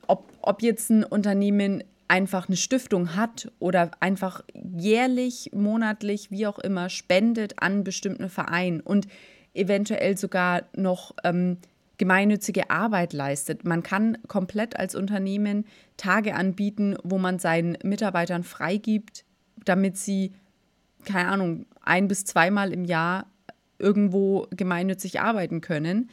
ob, 0.07 0.33
ob 0.43 0.63
jetzt 0.63 0.91
ein 0.91 1.05
Unternehmen 1.05 1.83
einfach 2.09 2.49
eine 2.49 2.57
Stiftung 2.57 3.17
hat 3.17 3.51
oder 3.59 3.91
einfach 4.01 4.45
jährlich, 4.77 5.51
monatlich, 5.55 6.31
wie 6.31 6.47
auch 6.47 6.59
immer, 6.59 6.91
spendet 6.91 7.63
an 7.63 7.85
bestimmten 7.85 8.29
Vereinen 8.29 8.81
und 8.81 9.07
eventuell 9.55 10.19
sogar 10.19 10.65
noch 10.77 11.15
ähm, 11.25 11.59
gemeinnützige 11.99 12.71
Arbeit 12.71 13.13
leistet. 13.13 13.65
Man 13.65 13.83
kann 13.83 14.19
komplett 14.27 14.77
als 14.77 14.95
Unternehmen 14.95 15.65
Tage 15.97 16.35
anbieten, 16.35 16.97
wo 17.05 17.19
man 17.19 17.39
seinen 17.39 17.79
Mitarbeitern 17.83 18.43
freigibt, 18.43 19.25
damit 19.65 19.97
sie, 19.97 20.33
keine 21.05 21.29
Ahnung, 21.29 21.67
ein 21.83 22.09
bis 22.09 22.25
zweimal 22.25 22.73
im 22.73 22.85
Jahr 22.85 23.27
irgendwo 23.79 24.47
gemeinnützig 24.51 25.21
arbeiten 25.21 25.61
können, 25.61 26.11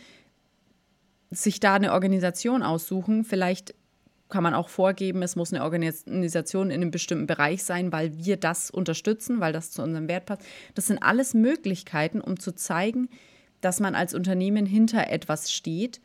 sich 1.31 1.59
da 1.59 1.75
eine 1.75 1.93
Organisation 1.93 2.61
aussuchen. 2.63 3.23
Vielleicht 3.23 3.73
kann 4.29 4.43
man 4.43 4.53
auch 4.53 4.69
vorgeben, 4.69 5.21
es 5.23 5.35
muss 5.35 5.53
eine 5.53 5.63
Organisation 5.63 6.69
in 6.69 6.81
einem 6.81 6.91
bestimmten 6.91 7.27
Bereich 7.27 7.63
sein, 7.63 7.91
weil 7.91 8.17
wir 8.17 8.37
das 8.37 8.71
unterstützen, 8.71 9.39
weil 9.39 9.53
das 9.53 9.71
zu 9.71 9.81
unserem 9.81 10.07
Wert 10.07 10.25
passt. 10.25 10.43
Das 10.73 10.87
sind 10.87 10.99
alles 11.03 11.33
Möglichkeiten, 11.33 12.21
um 12.21 12.39
zu 12.39 12.53
zeigen, 12.53 13.09
dass 13.61 13.79
man 13.79 13.95
als 13.95 14.13
Unternehmen 14.13 14.65
hinter 14.65 15.07
etwas 15.07 15.51
steht 15.51 16.01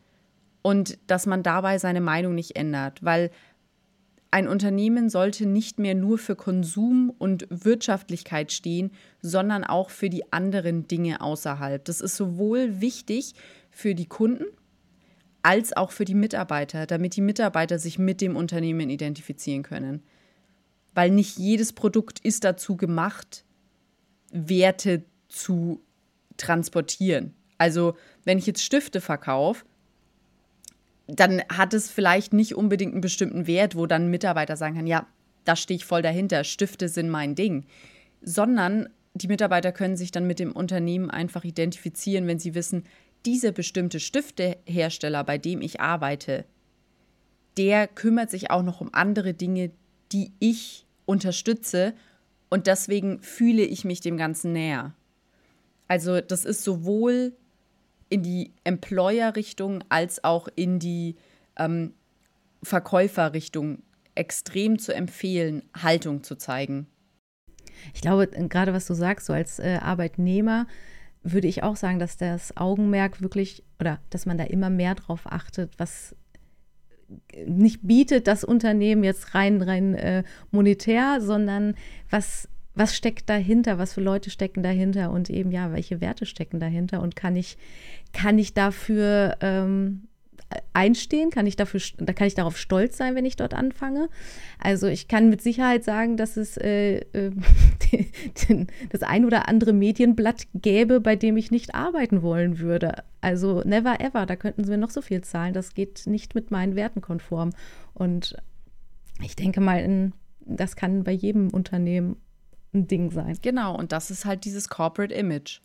und 0.63 0.99
dass 1.07 1.27
man 1.27 1.43
dabei 1.43 1.79
seine 1.79 2.01
Meinung 2.01 2.35
nicht 2.35 2.57
ändert, 2.57 3.05
weil 3.05 3.31
ein 4.31 4.49
Unternehmen 4.49 5.09
sollte 5.09 5.47
nicht 5.47 5.79
mehr 5.79 5.95
nur 5.95 6.19
für 6.19 6.37
Konsum 6.37 7.11
und 7.17 7.47
Wirtschaftlichkeit 7.49 8.53
stehen, 8.53 8.91
sondern 9.23 9.65
auch 9.65 9.91
für 9.91 10.11
die 10.11 10.33
anderen 10.33 10.89
Dinge 10.89 11.21
außerhalb. 11.21 11.85
Das 11.85 12.01
ist 12.01 12.17
sowohl 12.17 12.81
wichtig 12.81 13.35
für 13.71 13.95
die 13.95 14.07
Kunden 14.07 14.45
als 15.43 15.77
auch 15.77 15.93
für 15.93 16.05
die 16.05 16.15
Mitarbeiter, 16.15 16.87
damit 16.87 17.15
die 17.15 17.21
Mitarbeiter 17.21 17.79
sich 17.79 18.01
mit 18.01 18.21
dem 18.21 18.35
Unternehmen 18.35 18.91
identifizieren 18.91 19.63
können. 19.63 20.03
Weil 20.93 21.11
nicht 21.11 21.39
jedes 21.39 21.73
Produkt 21.73 22.19
ist 22.19 22.43
dazu 22.43 22.77
gemacht, 22.77 23.45
Werte 24.33 25.05
zu 25.29 25.81
transportieren. 26.37 27.35
Also 27.59 27.97
wenn 28.25 28.39
ich 28.39 28.47
jetzt 28.47 28.63
Stifte 28.63 29.01
verkaufe, 29.01 29.65
dann 31.07 31.43
hat 31.49 31.73
es 31.75 31.91
vielleicht 31.91 32.33
nicht 32.33 32.55
unbedingt 32.55 32.93
einen 32.93 33.01
bestimmten 33.01 33.47
Wert, 33.47 33.77
wo 33.77 33.87
dann 33.87 34.05
ein 34.07 34.11
Mitarbeiter 34.11 34.57
sagen 34.57 34.75
kann, 34.77 34.87
ja, 34.87 35.07
da 35.45 35.55
stehe 35.55 35.77
ich 35.77 35.85
voll 35.85 36.03
dahinter, 36.03 36.43
Stifte 36.45 36.89
sind 36.89 37.09
mein 37.09 37.35
Ding, 37.35 37.65
sondern 38.21 38.89
die 39.15 39.29
Mitarbeiter 39.29 39.73
können 39.73 39.97
sich 39.97 40.11
dann 40.11 40.27
mit 40.27 40.39
dem 40.39 40.53
Unternehmen 40.53 41.11
einfach 41.11 41.45
identifizieren, 41.45 42.27
wenn 42.27 42.39
sie 42.39 42.55
wissen, 42.55 42.85
dieser 43.25 43.53
bestimmte 43.53 44.01
Stiftehersteller, 44.01 45.25
bei 45.25 45.39
dem 45.39 45.63
ich 45.63 45.81
arbeite, 45.81 46.45
der 47.57 47.87
kümmert 47.87 48.31
sich 48.31 48.51
auch 48.51 48.63
noch 48.63 48.81
um 48.81 48.93
andere 48.93 49.33
Dinge, 49.33 49.71
die 50.13 50.33
ich 50.39 50.87
unterstütze 51.07 51.95
und 52.49 52.67
deswegen 52.67 53.21
fühle 53.23 53.63
ich 53.63 53.85
mich 53.85 54.01
dem 54.01 54.17
Ganzen 54.17 54.53
näher. 54.53 54.95
Also 55.89 56.21
das 56.21 56.45
ist 56.45 56.63
sowohl 56.63 57.33
in 58.09 58.23
die 58.23 58.53
Employer-Richtung 58.65 59.85
als 59.89 60.23
auch 60.23 60.49
in 60.55 60.79
die 60.79 61.17
ähm, 61.59 61.95
Verkäufer-Richtung 62.63 63.83
extrem 64.15 64.79
zu 64.79 64.95
empfehlen, 64.95 65.63
Haltung 65.77 66.23
zu 66.23 66.37
zeigen. 66.37 66.87
Ich 67.95 68.01
glaube, 68.01 68.27
gerade 68.29 68.73
was 68.73 68.87
du 68.87 68.95
sagst, 68.95 69.27
so 69.27 69.33
als 69.33 69.59
äh, 69.59 69.79
Arbeitnehmer, 69.83 70.67
würde 71.23 71.49
ich 71.49 71.63
auch 71.63 71.77
sagen, 71.77 71.99
dass 71.99 72.17
das 72.17 72.57
Augenmerk 72.57 73.21
wirklich 73.21 73.65
oder 73.81 74.01
dass 74.11 74.27
man 74.27 74.39
da 74.39 74.45
immer 74.45 74.71
mehr 74.71 74.95
drauf 74.95 75.23
achtet, 75.27 75.79
was 75.79 76.15
nicht 77.47 77.81
bietet 77.83 78.27
das 78.27 78.43
Unternehmen 78.45 79.05
jetzt 79.05 79.35
rein 79.35 79.63
rein 79.63 79.95
äh, 79.95 80.25
monetär, 80.51 81.21
sondern 81.21 81.75
was 82.11 82.49
was 82.77 82.95
steckt 82.95 83.29
dahinter, 83.29 83.79
was 83.79 83.95
für 83.95 84.03
Leute 84.03 84.31
stecken 84.31 84.63
dahinter 84.63 85.11
und 85.11 85.31
eben 85.31 85.51
ja, 85.51 85.73
welche 85.73 86.01
Werte 86.01 86.27
stecken 86.27 86.61
dahinter 86.61 87.01
und 87.01 87.17
kann 87.17 87.35
ich, 87.35 87.57
kann 88.13 88.39
ich 88.39 88.53
dafür 88.55 89.37
ähm, 89.41 90.09
einstehen, 90.75 91.31
kann 91.31 91.47
ich 91.47 91.57
dafür, 91.57 91.81
da 91.99 92.13
kann 92.13 92.27
ich 92.27 92.35
darauf 92.35 92.59
stolz 92.59 92.99
sein, 92.99 93.15
wenn 93.15 93.25
ich 93.25 93.37
dort 93.37 93.55
anfange. 93.55 94.09
Also 94.59 94.87
ich 94.87 95.09
kann 95.09 95.31
mit 95.31 95.41
Sicherheit 95.41 95.85
sagen, 95.85 96.19
dass 96.19 96.37
es 96.37 96.59
äh, 96.59 96.99
äh, 97.13 97.33
das 98.91 99.03
ein 99.03 99.25
oder 99.25 99.49
andere 99.49 99.73
Medienblatt 99.73 100.47
gäbe, 100.55 101.01
bei 101.01 101.17
dem 101.17 101.39
ich 101.39 101.51
nicht 101.51 101.75
arbeiten 101.75 102.23
wollen 102.23 102.59
würde. 102.59 103.03
Also 103.23 103.63
never 103.65 104.01
ever, 104.01 104.27
da 104.27 104.37
könnten 104.37 104.65
sie 104.65 104.71
mir 104.71 104.79
noch 104.79 104.91
so 104.91 105.01
viel 105.01 105.23
zahlen, 105.23 105.55
das 105.55 105.73
geht 105.73 106.07
nicht 106.07 106.35
mit 106.35 106.51
meinen 106.51 106.77
Werten 106.77 107.01
konform. 107.01 107.51
Und 107.95 108.37
ich 109.23 109.35
denke 109.35 109.63
mal, 109.63 110.13
das 110.41 110.77
kann 110.77 111.05
bei 111.05 111.13
jedem 111.13 111.49
Unternehmen 111.49 112.17
ein 112.75 112.87
Ding 112.87 113.11
sein. 113.11 113.39
Genau, 113.43 113.77
und 113.77 113.93
das 113.93 114.11
ist 114.11 114.25
halt 114.25 114.45
dieses 114.45 114.69
Corporate 114.69 115.15
Image. 115.15 115.61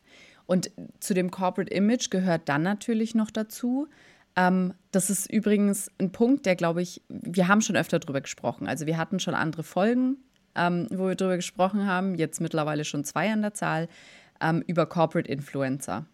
Und 0.46 0.72
zu 1.00 1.14
dem 1.14 1.32
Corporate 1.32 1.74
Image 1.74 2.10
gehört 2.10 2.50
dann 2.50 2.64
natürlich 2.64 3.16
noch 3.16 3.32
dazu, 3.32 3.88
ähm, 4.36 4.74
das 4.92 5.10
ist 5.10 5.32
übrigens 5.32 5.92
ein 6.00 6.12
Punkt, 6.12 6.46
der, 6.46 6.56
glaube 6.56 6.82
ich, 6.82 7.02
wir 7.10 7.48
haben 7.48 7.62
schon 7.62 7.76
öfter 7.76 8.00
drüber 8.00 8.22
gesprochen. 8.22 8.68
Also 8.68 8.86
wir 8.86 8.98
hatten 8.98 9.20
schon 9.20 9.34
andere 9.34 9.64
Folgen, 9.64 10.18
ähm, 10.56 10.88
wo 10.92 11.08
wir 11.08 11.16
drüber 11.16 11.36
gesprochen 11.36 11.86
haben, 11.86 12.16
jetzt 12.16 12.42
mittlerweile 12.42 12.86
schon 12.86 13.04
zwei 13.04 13.32
an 13.32 13.42
der 13.42 13.54
Zahl, 13.54 13.88
ähm, 14.42 14.64
über 14.68 14.86
Corporate 14.86 15.32
Influencer. 15.32 16.06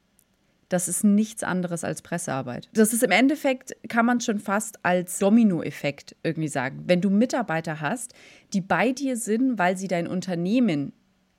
Das 0.69 0.89
ist 0.89 1.03
nichts 1.03 1.43
anderes 1.43 1.83
als 1.83 2.01
Pressearbeit. 2.01 2.69
Das 2.73 2.91
ist 2.91 3.03
im 3.03 3.11
Endeffekt, 3.11 3.75
kann 3.87 4.05
man 4.05 4.19
schon 4.19 4.39
fast 4.39 4.83
als 4.83 5.17
Dominoeffekt 5.19 6.15
irgendwie 6.23 6.49
sagen. 6.49 6.83
Wenn 6.87 6.99
du 6.99 7.09
Mitarbeiter 7.09 7.79
hast, 7.79 8.13
die 8.53 8.61
bei 8.61 8.91
dir 8.91 9.15
sind, 9.15 9.57
weil 9.57 9.77
sie 9.77 9.87
dein 9.87 10.07
Unternehmen 10.07 10.91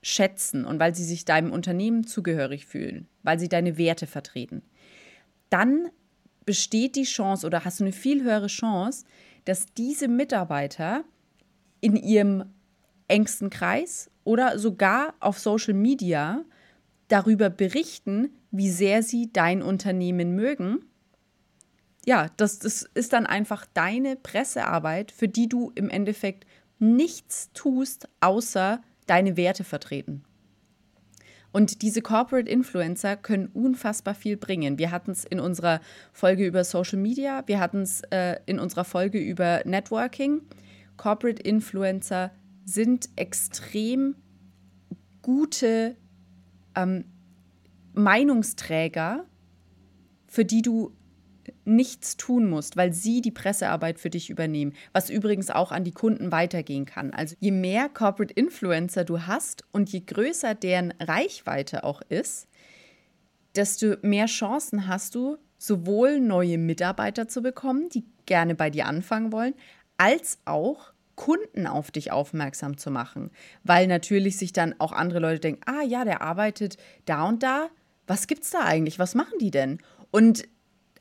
schätzen 0.02 0.64
und 0.64 0.78
weil 0.80 0.94
sie 0.94 1.04
sich 1.04 1.24
deinem 1.24 1.52
Unternehmen 1.52 2.06
zugehörig 2.06 2.64
fühlen, 2.64 3.08
weil 3.22 3.38
sie 3.38 3.48
deine 3.48 3.76
Werte 3.76 4.06
vertreten, 4.06 4.62
dann 5.50 5.88
besteht 6.46 6.96
die 6.96 7.04
Chance 7.04 7.46
oder 7.46 7.64
hast 7.64 7.80
du 7.80 7.84
eine 7.84 7.92
viel 7.92 8.22
höhere 8.22 8.46
Chance, 8.46 9.04
dass 9.44 9.66
diese 9.76 10.08
Mitarbeiter 10.08 11.04
in 11.80 11.96
ihrem 11.96 12.44
engsten 13.08 13.50
Kreis 13.50 14.10
oder 14.24 14.58
sogar 14.58 15.14
auf 15.20 15.38
Social 15.38 15.74
Media 15.74 16.44
darüber 17.08 17.50
berichten, 17.50 18.30
wie 18.50 18.70
sehr 18.70 19.02
sie 19.02 19.32
dein 19.32 19.62
Unternehmen 19.62 20.34
mögen. 20.34 20.84
Ja, 22.06 22.28
das, 22.36 22.58
das 22.58 22.88
ist 22.94 23.12
dann 23.12 23.26
einfach 23.26 23.66
deine 23.74 24.16
Pressearbeit, 24.16 25.12
für 25.12 25.28
die 25.28 25.48
du 25.48 25.72
im 25.74 25.90
Endeffekt 25.90 26.46
nichts 26.78 27.50
tust, 27.52 28.08
außer 28.20 28.80
deine 29.06 29.36
Werte 29.36 29.64
vertreten. 29.64 30.24
Und 31.50 31.82
diese 31.82 32.02
Corporate 32.02 32.50
Influencer 32.50 33.16
können 33.16 33.48
unfassbar 33.48 34.14
viel 34.14 34.36
bringen. 34.36 34.78
Wir 34.78 34.90
hatten 34.90 35.10
es 35.10 35.24
in 35.24 35.40
unserer 35.40 35.80
Folge 36.12 36.46
über 36.46 36.62
Social 36.62 36.98
Media, 36.98 37.42
wir 37.46 37.58
hatten 37.58 37.82
es 37.82 38.02
äh, 38.10 38.36
in 38.46 38.58
unserer 38.58 38.84
Folge 38.84 39.18
über 39.18 39.62
Networking. 39.64 40.42
Corporate 40.96 41.42
Influencer 41.42 42.32
sind 42.64 43.08
extrem 43.16 44.14
gute 45.22 45.96
ähm, 46.74 47.04
Meinungsträger, 47.94 49.24
für 50.26 50.44
die 50.44 50.62
du 50.62 50.92
nichts 51.64 52.16
tun 52.16 52.48
musst, 52.48 52.76
weil 52.76 52.92
sie 52.92 53.20
die 53.20 53.30
Pressearbeit 53.30 53.98
für 53.98 54.10
dich 54.10 54.30
übernehmen, 54.30 54.74
was 54.92 55.10
übrigens 55.10 55.50
auch 55.50 55.72
an 55.72 55.84
die 55.84 55.92
Kunden 55.92 56.32
weitergehen 56.32 56.84
kann. 56.84 57.12
Also 57.12 57.36
je 57.40 57.50
mehr 57.50 57.88
Corporate 57.88 58.34
Influencer 58.34 59.04
du 59.04 59.26
hast 59.26 59.64
und 59.72 59.90
je 59.90 60.00
größer 60.00 60.54
deren 60.54 60.92
Reichweite 61.00 61.84
auch 61.84 62.02
ist, 62.08 62.48
desto 63.54 63.96
mehr 64.02 64.26
Chancen 64.26 64.86
hast 64.86 65.14
du, 65.14 65.38
sowohl 65.58 66.20
neue 66.20 66.56
Mitarbeiter 66.58 67.26
zu 67.26 67.42
bekommen, 67.42 67.88
die 67.88 68.04
gerne 68.26 68.54
bei 68.54 68.70
dir 68.70 68.86
anfangen 68.86 69.32
wollen, 69.32 69.54
als 69.96 70.38
auch 70.44 70.92
Kunden 71.16 71.66
auf 71.66 71.90
dich 71.90 72.12
aufmerksam 72.12 72.78
zu 72.78 72.92
machen, 72.92 73.32
weil 73.64 73.88
natürlich 73.88 74.36
sich 74.36 74.52
dann 74.52 74.76
auch 74.78 74.92
andere 74.92 75.18
Leute 75.18 75.40
denken, 75.40 75.62
ah 75.66 75.82
ja, 75.82 76.04
der 76.04 76.22
arbeitet 76.22 76.76
da 77.06 77.24
und 77.24 77.42
da, 77.42 77.68
was 78.08 78.26
gibt's 78.26 78.50
da 78.50 78.64
eigentlich? 78.64 78.98
Was 78.98 79.14
machen 79.14 79.38
die 79.40 79.50
denn? 79.50 79.78
Und 80.10 80.48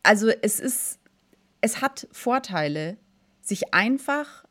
also 0.04 0.30
es 0.30 0.60
ist, 0.60 1.00
es 1.62 1.82
hat 1.82 2.08
Vorteile, 2.12 2.98
sich 3.42 3.74
einfach 3.74 4.46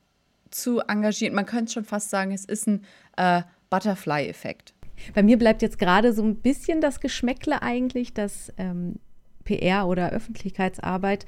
zu 0.50 0.80
engagieren. 0.80 1.34
Man 1.34 1.46
könnte 1.46 1.72
schon 1.72 1.84
fast 1.84 2.10
sagen, 2.10 2.32
es 2.32 2.44
ist 2.44 2.66
ein 2.66 2.84
äh, 3.16 3.42
Butterfly-Effekt. 3.70 4.74
Bei 5.14 5.22
mir 5.22 5.38
bleibt 5.38 5.60
jetzt 5.60 5.78
gerade 5.78 6.12
so 6.14 6.22
ein 6.22 6.36
bisschen 6.36 6.80
das 6.80 7.00
Geschmäckle 7.00 7.60
eigentlich, 7.62 8.14
dass 8.14 8.52
ähm, 8.56 8.96
PR 9.44 9.86
oder 9.86 10.10
Öffentlichkeitsarbeit 10.10 11.26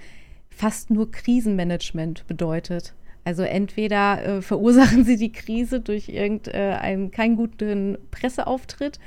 fast 0.48 0.90
nur 0.90 1.10
Krisenmanagement 1.10 2.26
bedeutet. 2.26 2.94
Also 3.24 3.42
entweder 3.42 4.24
äh, 4.24 4.42
verursachen 4.42 5.04
sie 5.04 5.16
die 5.16 5.32
Krise 5.32 5.80
durch 5.80 6.08
irgendeinen 6.08 7.08
äh, 7.08 7.10
keinen 7.10 7.36
guten 7.36 7.98
Presseauftritt 8.10 8.98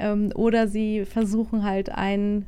ähm, 0.00 0.32
oder 0.34 0.68
sie 0.68 1.04
versuchen 1.04 1.64
halt 1.64 1.90
einen 1.90 2.46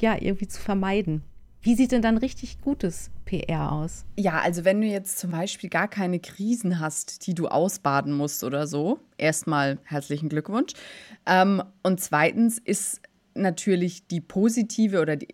ja 0.00 0.16
irgendwie 0.20 0.48
zu 0.48 0.60
vermeiden. 0.60 1.22
Wie 1.64 1.74
sieht 1.74 1.92
denn 1.92 2.02
dann 2.02 2.18
richtig 2.18 2.60
gutes 2.60 3.10
PR 3.24 3.72
aus? 3.72 4.04
Ja, 4.18 4.42
also 4.42 4.66
wenn 4.66 4.82
du 4.82 4.86
jetzt 4.86 5.18
zum 5.18 5.30
Beispiel 5.30 5.70
gar 5.70 5.88
keine 5.88 6.20
Krisen 6.20 6.78
hast, 6.78 7.26
die 7.26 7.34
du 7.34 7.48
ausbaden 7.48 8.12
musst 8.12 8.44
oder 8.44 8.66
so, 8.66 8.98
erstmal 9.16 9.78
herzlichen 9.84 10.28
Glückwunsch. 10.28 10.74
Ähm, 11.24 11.62
und 11.82 12.00
zweitens 12.00 12.58
ist 12.58 13.00
natürlich 13.34 14.06
die 14.06 14.20
positive 14.20 15.00
oder 15.00 15.16
die, 15.16 15.28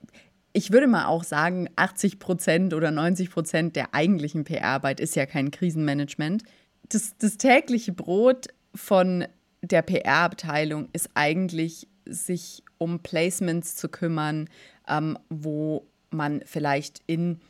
ich 0.53 0.71
würde 0.71 0.87
mal 0.87 1.07
auch 1.07 1.25
sagen, 1.25 1.69
80 1.75 2.21
Prozent 2.21 2.75
oder 2.75 2.93
90 2.93 3.31
Prozent 3.31 3.75
der 3.75 3.93
eigentlichen 3.93 4.45
PR-Arbeit 4.45 5.01
ist 5.01 5.17
ja 5.17 5.27
kein 5.27 5.51
Krisenmanagement. 5.51 6.45
Das, 6.89 7.17
das 7.19 7.39
tägliche 7.39 7.93
Brot 7.93 8.47
von 8.73 9.27
der 9.63 9.83
PR-Abteilung 9.83 10.89
ist 10.93 11.11
eigentlich, 11.15 11.89
sich 12.07 12.63
um 12.79 13.01
Placements 13.01 13.77
zu 13.77 13.89
kümmern, 13.89 14.49
ähm, 14.89 15.19
wo 15.29 15.87
man 16.11 16.43
vielleicht 16.45 17.03
in 17.07 17.41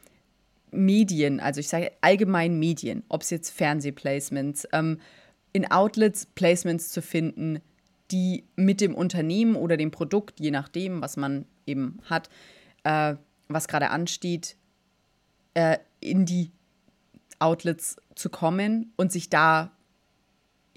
Medien, 0.73 1.41
also 1.41 1.61
ich 1.61 1.69
sage 1.69 1.93
allgemein 2.01 2.59
Medien, 2.59 3.05
ob 3.09 3.23
es 3.23 3.31
jetzt 3.31 3.51
Fernsehplacements, 3.51 4.69
ähm, 4.73 5.01
in 5.53 5.71
Outlets 5.71 6.27
Placements 6.27 6.91
zu 6.91 7.03
finden, 7.03 7.61
die 8.11 8.45
mit 8.57 8.81
dem 8.81 8.95
Unternehmen 8.95 9.57
oder 9.57 9.77
dem 9.77 9.91
Produkt, 9.91 10.41
je 10.41 10.51
nachdem, 10.51 11.01
was 11.01 11.17
man 11.17 11.47
eben 11.67 11.99
hat, 12.05 12.29
äh, 12.85 13.15
was 13.49 13.69
gerade 13.69 13.91
ansteht, 13.91 14.57
äh, 15.55 15.79
in 16.01 16.25
die 16.25 16.51
Outlets 17.39 17.97
zu 18.15 18.31
kommen 18.31 18.93
und 18.97 19.13
sich 19.13 19.31
da, 19.31 19.73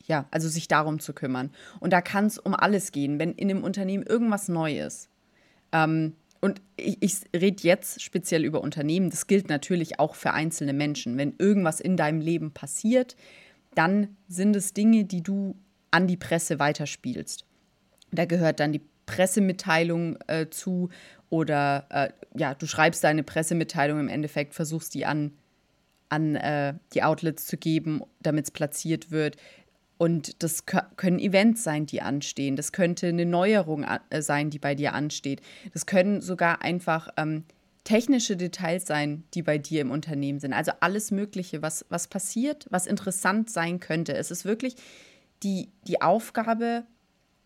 ja, 0.05 0.27
also 0.31 0.47
sich 0.47 0.67
darum 0.67 0.99
zu 0.99 1.13
kümmern. 1.13 1.51
Und 1.79 1.93
da 1.93 2.01
kann 2.01 2.25
es 2.25 2.37
um 2.37 2.53
alles 2.53 2.91
gehen, 2.91 3.19
wenn 3.19 3.33
in 3.33 3.49
einem 3.49 3.63
Unternehmen 3.63 4.03
irgendwas 4.03 4.47
neu 4.47 4.79
ist. 4.79 5.09
Ähm, 5.71 6.13
und 6.41 6.61
ich, 6.75 6.97
ich 7.01 7.15
rede 7.33 7.63
jetzt 7.63 8.01
speziell 8.01 8.43
über 8.43 8.61
Unternehmen, 8.61 9.09
das 9.09 9.27
gilt 9.27 9.47
natürlich 9.47 9.99
auch 9.99 10.15
für 10.15 10.33
einzelne 10.33 10.73
Menschen. 10.73 11.17
Wenn 11.17 11.35
irgendwas 11.37 11.79
in 11.79 11.95
deinem 11.95 12.19
Leben 12.19 12.51
passiert, 12.51 13.15
dann 13.75 14.17
sind 14.27 14.55
es 14.55 14.73
Dinge, 14.73 15.05
die 15.05 15.23
du 15.23 15.55
an 15.91 16.07
die 16.07 16.17
Presse 16.17 16.59
weiterspielst. 16.59 17.45
Da 18.11 18.25
gehört 18.25 18.59
dann 18.59 18.73
die 18.73 18.81
Pressemitteilung 19.05 20.17
äh, 20.27 20.49
zu 20.49 20.89
oder 21.29 21.87
äh, 21.89 22.09
ja, 22.37 22.53
du 22.53 22.67
schreibst 22.67 23.03
deine 23.03 23.23
Pressemitteilung 23.23 23.99
im 23.99 24.07
Endeffekt, 24.09 24.53
versuchst 24.53 24.93
die 24.93 25.05
an, 25.05 25.31
an 26.09 26.35
äh, 26.35 26.75
die 26.93 27.03
Outlets 27.03 27.47
zu 27.47 27.57
geben, 27.57 28.01
damit 28.21 28.45
es 28.45 28.51
platziert 28.51 29.11
wird. 29.11 29.37
Und 29.97 30.41
das 30.43 30.65
können 30.65 31.19
Events 31.19 31.63
sein, 31.63 31.85
die 31.85 32.01
anstehen. 32.01 32.55
Das 32.55 32.71
könnte 32.71 33.07
eine 33.07 33.25
Neuerung 33.25 33.85
äh, 34.09 34.21
sein, 34.21 34.49
die 34.49 34.59
bei 34.59 34.75
dir 34.75 34.93
ansteht. 34.93 35.41
Das 35.73 35.85
können 35.85 36.21
sogar 36.21 36.61
einfach 36.61 37.09
ähm, 37.15 37.45
technische 37.83 38.35
Details 38.35 38.85
sein, 38.85 39.23
die 39.33 39.43
bei 39.43 39.57
dir 39.57 39.81
im 39.81 39.91
Unternehmen 39.91 40.39
sind. 40.39 40.53
Also 40.53 40.71
alles 40.79 41.11
Mögliche, 41.11 41.61
was, 41.61 41.85
was 41.89 42.07
passiert, 42.07 42.65
was 42.69 42.87
interessant 42.87 43.49
sein 43.49 43.79
könnte. 43.79 44.13
Es 44.13 44.31
ist 44.31 44.45
wirklich 44.45 44.75
die, 45.43 45.69
die 45.87 46.01
Aufgabe 46.01 46.85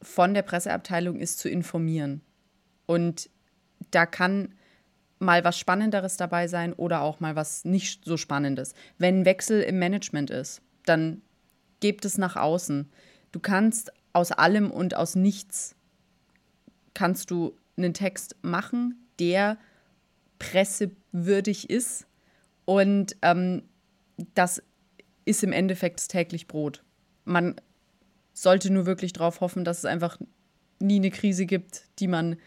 von 0.02 0.34
der 0.34 0.44
Presseabteilung 0.44 1.20
ist 1.20 1.40
zu 1.40 1.50
informieren. 1.50 2.22
Und 2.86 3.30
da 3.92 4.06
kann 4.06 4.54
mal 5.20 5.44
was 5.44 5.58
Spannenderes 5.58 6.18
dabei 6.18 6.48
sein 6.48 6.74
oder 6.74 7.02
auch 7.02 7.20
mal 7.20 7.36
was 7.36 7.66
nicht 7.66 8.06
so 8.06 8.18
Spannendes. 8.18 8.74
Wenn 9.00 9.22
ein 9.22 9.26
Wechsel 9.26 9.62
im 9.62 9.80
Management 9.80 10.30
ist, 10.30 10.62
dann 10.86 11.22
gebt 11.80 12.06
es 12.06 12.18
nach 12.18 12.36
außen. 12.36 12.90
Du 13.32 13.40
kannst 13.40 13.92
aus 14.13 14.32
allem 14.32 14.72
und 14.72 14.96
aus 14.96 15.16
nichts 15.16 15.76
kannst 16.94 17.30
du 17.30 17.56
einen 17.78 17.94
Text 17.94 18.36
machen, 18.42 19.08
der 19.20 19.58
pressewürdig 20.40 21.70
ist. 21.70 22.08
Und 22.66 23.16
ähm, 23.22 23.63
das 24.34 24.63
ist 25.26 25.44
im 25.44 25.52
Endeffekt 25.52 26.00
das 26.00 26.08
täglich 26.08 26.48
Brot. 26.48 26.84
Man 27.26 27.56
sollte 28.34 28.72
nur 28.72 28.86
wirklich 28.86 29.13
darauf 29.13 29.42
hoffen, 29.42 29.63
dass 29.63 29.80
es 29.80 29.86
einfach 29.86 30.18
nie 30.80 30.98
eine 30.98 31.12
Krise 31.12 31.46
gibt, 31.46 31.84
die 32.00 32.08
man, 32.08 32.38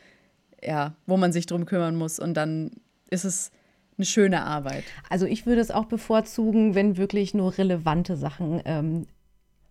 ja, 0.63 0.97
wo 1.07 1.17
man 1.17 1.33
sich 1.33 1.47
drum 1.47 1.67
kümmern 1.67 1.97
muss. 1.97 2.19
Und 2.19 2.35
dann 2.35 2.73
ist 3.11 3.25
es 3.25 3.51
eine 3.99 4.07
schöne 4.07 4.45
Arbeit. 4.45 4.85
Also 5.09 5.27
ich 5.27 5.47
würde 5.47 5.61
es 5.61 5.71
auch 5.71 5.85
bevorzugen, 5.85 6.75
wenn 6.75 6.97
wirklich 6.97 7.35
nur 7.35 7.59
relevante 7.59 8.17
Sachen 8.17 8.63
ähm, 8.65 9.07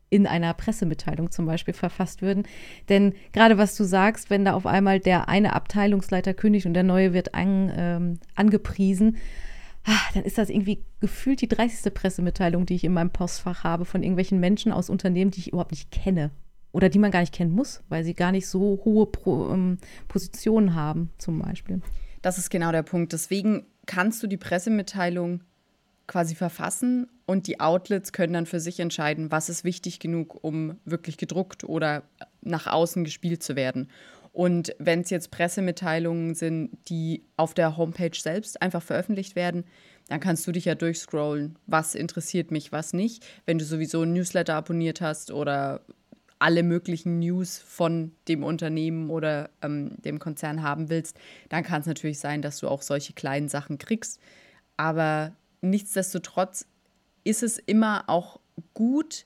in 0.10 0.28
einer 0.28 0.54
Pressemitteilung 0.54 1.32
zum 1.32 1.46
Beispiel 1.46 1.74
verfasst 1.74 2.22
würden. 2.22 2.44
Denn 2.90 3.14
gerade 3.32 3.58
was 3.58 3.76
du 3.76 3.84
sagst, 3.84 4.30
wenn 4.30 4.46
da 4.46 4.54
auf 4.54 4.66
einmal 4.66 5.00
der 5.00 5.30
eine 5.30 5.54
Abteilungsleiter 5.54 6.34
kündigt 6.34 6.66
und 6.66 6.74
der 6.74 6.84
neue 6.84 7.14
wird 7.14 7.36
an, 7.36 7.72
ähm, 7.76 8.20
angepriesen, 8.36 9.18
ach, 9.84 10.12
dann 10.14 10.24
ist 10.24 10.38
das 10.38 10.50
irgendwie 10.50 10.84
gefühlt 11.00 11.42
die 11.42 11.48
30. 11.48 11.94
Pressemitteilung, 11.94 12.66
die 12.66 12.76
ich 12.76 12.84
in 12.84 12.94
meinem 12.94 13.12
Postfach 13.12 13.64
habe 13.64 13.86
von 13.86 14.04
irgendwelchen 14.04 14.40
Menschen 14.40 14.72
aus 14.72 14.90
Unternehmen, 14.90 15.32
die 15.32 15.40
ich 15.40 15.50
überhaupt 15.50 15.72
nicht 15.72 15.92
kenne. 15.92 16.32
Oder 16.72 16.90
die 16.90 17.00
man 17.00 17.12
gar 17.12 17.22
nicht 17.22 17.34
kennen 17.34 17.52
muss, 17.52 17.82
weil 17.90 18.04
sie 18.04 18.14
gar 18.14 18.32
nicht 18.32 18.48
so 18.48 18.82
hohe 18.86 19.08
Pro, 19.08 19.52
ähm, 19.52 19.80
Positionen 20.08 20.76
haben, 20.76 21.10
zum 21.18 21.40
Beispiel. 21.40 21.82
Das 22.22 22.38
ist 22.38 22.50
genau 22.50 22.72
der 22.72 22.84
Punkt. 22.84 23.14
Deswegen 23.14 23.66
kannst 23.86 24.22
du 24.22 24.28
die 24.28 24.38
Pressemitteilung 24.38 25.42
quasi 26.10 26.36
verfassen 26.36 27.08
und 27.28 27.48
die 27.48 27.60
Outlets 27.60 28.12
können 28.12 28.34
dann 28.34 28.46
für 28.48 28.60
sich 28.60 28.80
entscheiden, 28.80 29.32
was 29.32 29.48
ist 29.48 29.64
wichtig 29.64 30.00
genug, 30.00 30.44
um 30.44 30.78
wirklich 30.84 31.18
gedruckt 31.18 31.64
oder 31.64 32.04
nach 32.42 32.68
außen 32.68 33.04
gespielt 33.04 33.44
zu 33.44 33.56
werden. 33.56 33.90
Und 34.34 34.76
wenn 34.80 35.02
es 35.02 35.12
jetzt 35.12 35.30
Pressemitteilungen 35.32 36.34
sind, 36.34 36.72
die 36.90 37.24
auf 37.38 37.54
der 37.54 37.78
Homepage 37.78 38.18
selbst 38.18 38.62
einfach 38.62 38.82
veröffentlicht 38.82 39.36
werden, 39.36 39.66
dann 40.08 40.20
kannst 40.20 40.48
du 40.48 40.52
dich 40.52 40.66
ja 40.66 40.76
durchscrollen, 40.76 41.58
was 41.68 41.94
interessiert 41.94 42.50
mich, 42.50 42.72
was 42.72 42.94
nicht. 42.94 43.24
Wenn 43.46 43.60
du 43.60 43.66
sowieso 43.66 44.02
ein 44.02 44.14
Newsletter 44.14 44.56
abonniert 44.56 45.02
hast 45.02 45.32
oder 45.32 45.82
alle 46.40 46.64
möglichen 46.64 47.20
News 47.20 47.60
von 47.60 48.14
dem 48.28 48.44
Unternehmen 48.44 49.12
oder 49.12 49.52
ähm, 49.62 49.92
dem 50.02 50.18
Konzern 50.18 50.64
haben 50.64 50.90
willst, 50.90 51.20
dann 51.50 51.64
kann 51.64 51.82
es 51.82 51.88
natürlich 51.88 52.18
sein, 52.18 52.42
dass 52.42 52.60
du 52.60 52.68
auch 52.68 52.82
solche 52.82 53.14
kleinen 53.14 53.50
Sachen 53.50 53.78
kriegst. 53.78 54.20
Aber 54.78 55.36
nichtsdestotrotz 55.62 56.66
ist 57.24 57.44
es 57.44 57.58
immer 57.58 58.04
auch 58.08 58.40
gut, 58.74 59.26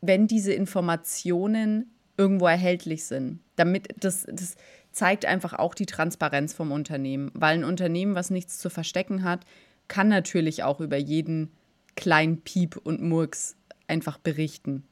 wenn 0.00 0.26
diese 0.26 0.52
Informationen 0.52 1.90
irgendwo 2.16 2.46
erhältlich 2.46 3.04
sind. 3.04 3.40
Damit 3.56 3.88
das, 3.98 4.26
das 4.28 4.56
zeigt 4.90 5.24
einfach 5.24 5.54
auch 5.54 5.74
die 5.74 5.86
Transparenz 5.86 6.52
vom 6.52 6.70
Unternehmen. 6.70 7.30
Weil 7.34 7.58
ein 7.58 7.64
Unternehmen, 7.64 8.14
was 8.14 8.30
nichts 8.30 8.58
zu 8.58 8.68
verstecken 8.70 9.24
hat, 9.24 9.44
kann 9.88 10.08
natürlich 10.08 10.62
auch 10.62 10.80
über 10.80 10.96
jeden 10.96 11.52
kleinen 11.96 12.40
Piep 12.42 12.76
und 12.76 13.02
Murks 13.02 13.56
einfach 13.88 14.18
berichten. 14.18 14.84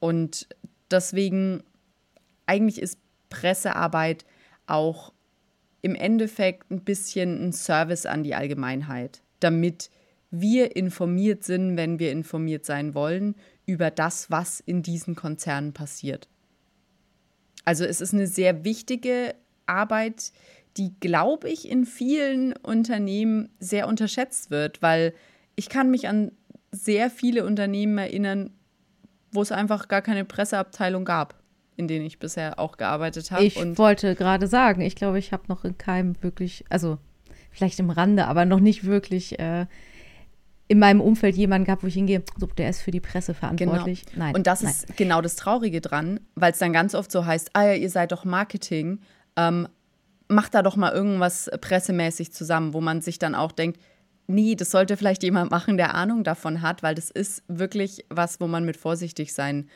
Und 0.00 0.48
deswegen 0.90 1.62
eigentlich 2.46 2.80
ist 2.80 2.98
Pressearbeit 3.30 4.24
auch 4.66 5.12
im 5.82 5.94
Endeffekt 5.94 6.70
ein 6.70 6.82
bisschen 6.82 7.48
ein 7.48 7.52
Service 7.52 8.06
an 8.06 8.22
die 8.22 8.34
Allgemeinheit, 8.34 9.22
damit 9.40 9.90
wir 10.30 10.76
informiert 10.76 11.44
sind, 11.44 11.76
wenn 11.76 11.98
wir 11.98 12.12
informiert 12.12 12.64
sein 12.66 12.94
wollen, 12.94 13.34
über 13.66 13.90
das, 13.90 14.30
was 14.30 14.60
in 14.60 14.82
diesen 14.82 15.14
Konzernen 15.14 15.72
passiert. 15.72 16.28
Also 17.64 17.84
es 17.84 18.00
ist 18.00 18.14
eine 18.14 18.26
sehr 18.26 18.64
wichtige 18.64 19.34
Arbeit, 19.66 20.32
die, 20.76 20.94
glaube 21.00 21.48
ich, 21.50 21.68
in 21.68 21.84
vielen 21.84 22.54
Unternehmen 22.56 23.50
sehr 23.58 23.88
unterschätzt 23.88 24.50
wird, 24.50 24.80
weil 24.80 25.14
ich 25.56 25.68
kann 25.68 25.90
mich 25.90 26.08
an 26.08 26.32
sehr 26.70 27.10
viele 27.10 27.44
Unternehmen 27.44 27.98
erinnern, 27.98 28.50
wo 29.32 29.42
es 29.42 29.52
einfach 29.52 29.88
gar 29.88 30.02
keine 30.02 30.24
Presseabteilung 30.24 31.04
gab, 31.04 31.37
in 31.78 31.86
denen 31.86 32.04
ich 32.04 32.18
bisher 32.18 32.58
auch 32.58 32.76
gearbeitet 32.76 33.30
habe. 33.30 33.44
Ich 33.44 33.56
wollte 33.78 34.16
gerade 34.16 34.48
sagen, 34.48 34.80
ich 34.80 34.96
glaube, 34.96 35.18
ich 35.18 35.32
habe 35.32 35.44
noch 35.48 35.64
in 35.64 35.78
keinem 35.78 36.20
wirklich, 36.22 36.64
also 36.68 36.98
vielleicht 37.50 37.78
im 37.78 37.90
Rande, 37.90 38.26
aber 38.26 38.44
noch 38.44 38.58
nicht 38.58 38.84
wirklich 38.84 39.38
äh, 39.38 39.66
in 40.66 40.80
meinem 40.80 41.00
Umfeld 41.00 41.36
jemanden 41.36 41.66
gehabt, 41.66 41.84
wo 41.84 41.86
ich 41.86 41.94
hingehe, 41.94 42.22
so, 42.36 42.46
der 42.46 42.68
ist 42.68 42.82
für 42.82 42.90
die 42.90 43.00
Presse 43.00 43.32
verantwortlich. 43.32 44.04
Genau. 44.06 44.24
Nein. 44.24 44.34
Und 44.34 44.48
das 44.48 44.62
nein. 44.62 44.72
ist 44.72 44.96
genau 44.96 45.22
das 45.22 45.36
Traurige 45.36 45.80
dran, 45.80 46.18
weil 46.34 46.50
es 46.50 46.58
dann 46.58 46.72
ganz 46.72 46.96
oft 46.96 47.12
so 47.12 47.24
heißt, 47.24 47.50
ah 47.54 47.64
ja, 47.64 47.74
ihr 47.74 47.90
seid 47.90 48.10
doch 48.10 48.24
Marketing, 48.24 48.98
ähm, 49.36 49.68
macht 50.26 50.54
da 50.54 50.62
doch 50.62 50.74
mal 50.74 50.92
irgendwas 50.92 51.48
pressemäßig 51.60 52.32
zusammen, 52.32 52.74
wo 52.74 52.80
man 52.80 53.02
sich 53.02 53.20
dann 53.20 53.36
auch 53.36 53.52
denkt, 53.52 53.80
nee, 54.26 54.56
das 54.56 54.72
sollte 54.72 54.96
vielleicht 54.96 55.22
jemand 55.22 55.52
machen, 55.52 55.76
der 55.76 55.94
Ahnung 55.94 56.24
davon 56.24 56.60
hat, 56.60 56.82
weil 56.82 56.96
das 56.96 57.10
ist 57.10 57.44
wirklich 57.48 58.04
was, 58.10 58.40
wo 58.40 58.48
man 58.48 58.64
mit 58.64 58.76
vorsichtig 58.76 59.32
sein 59.32 59.68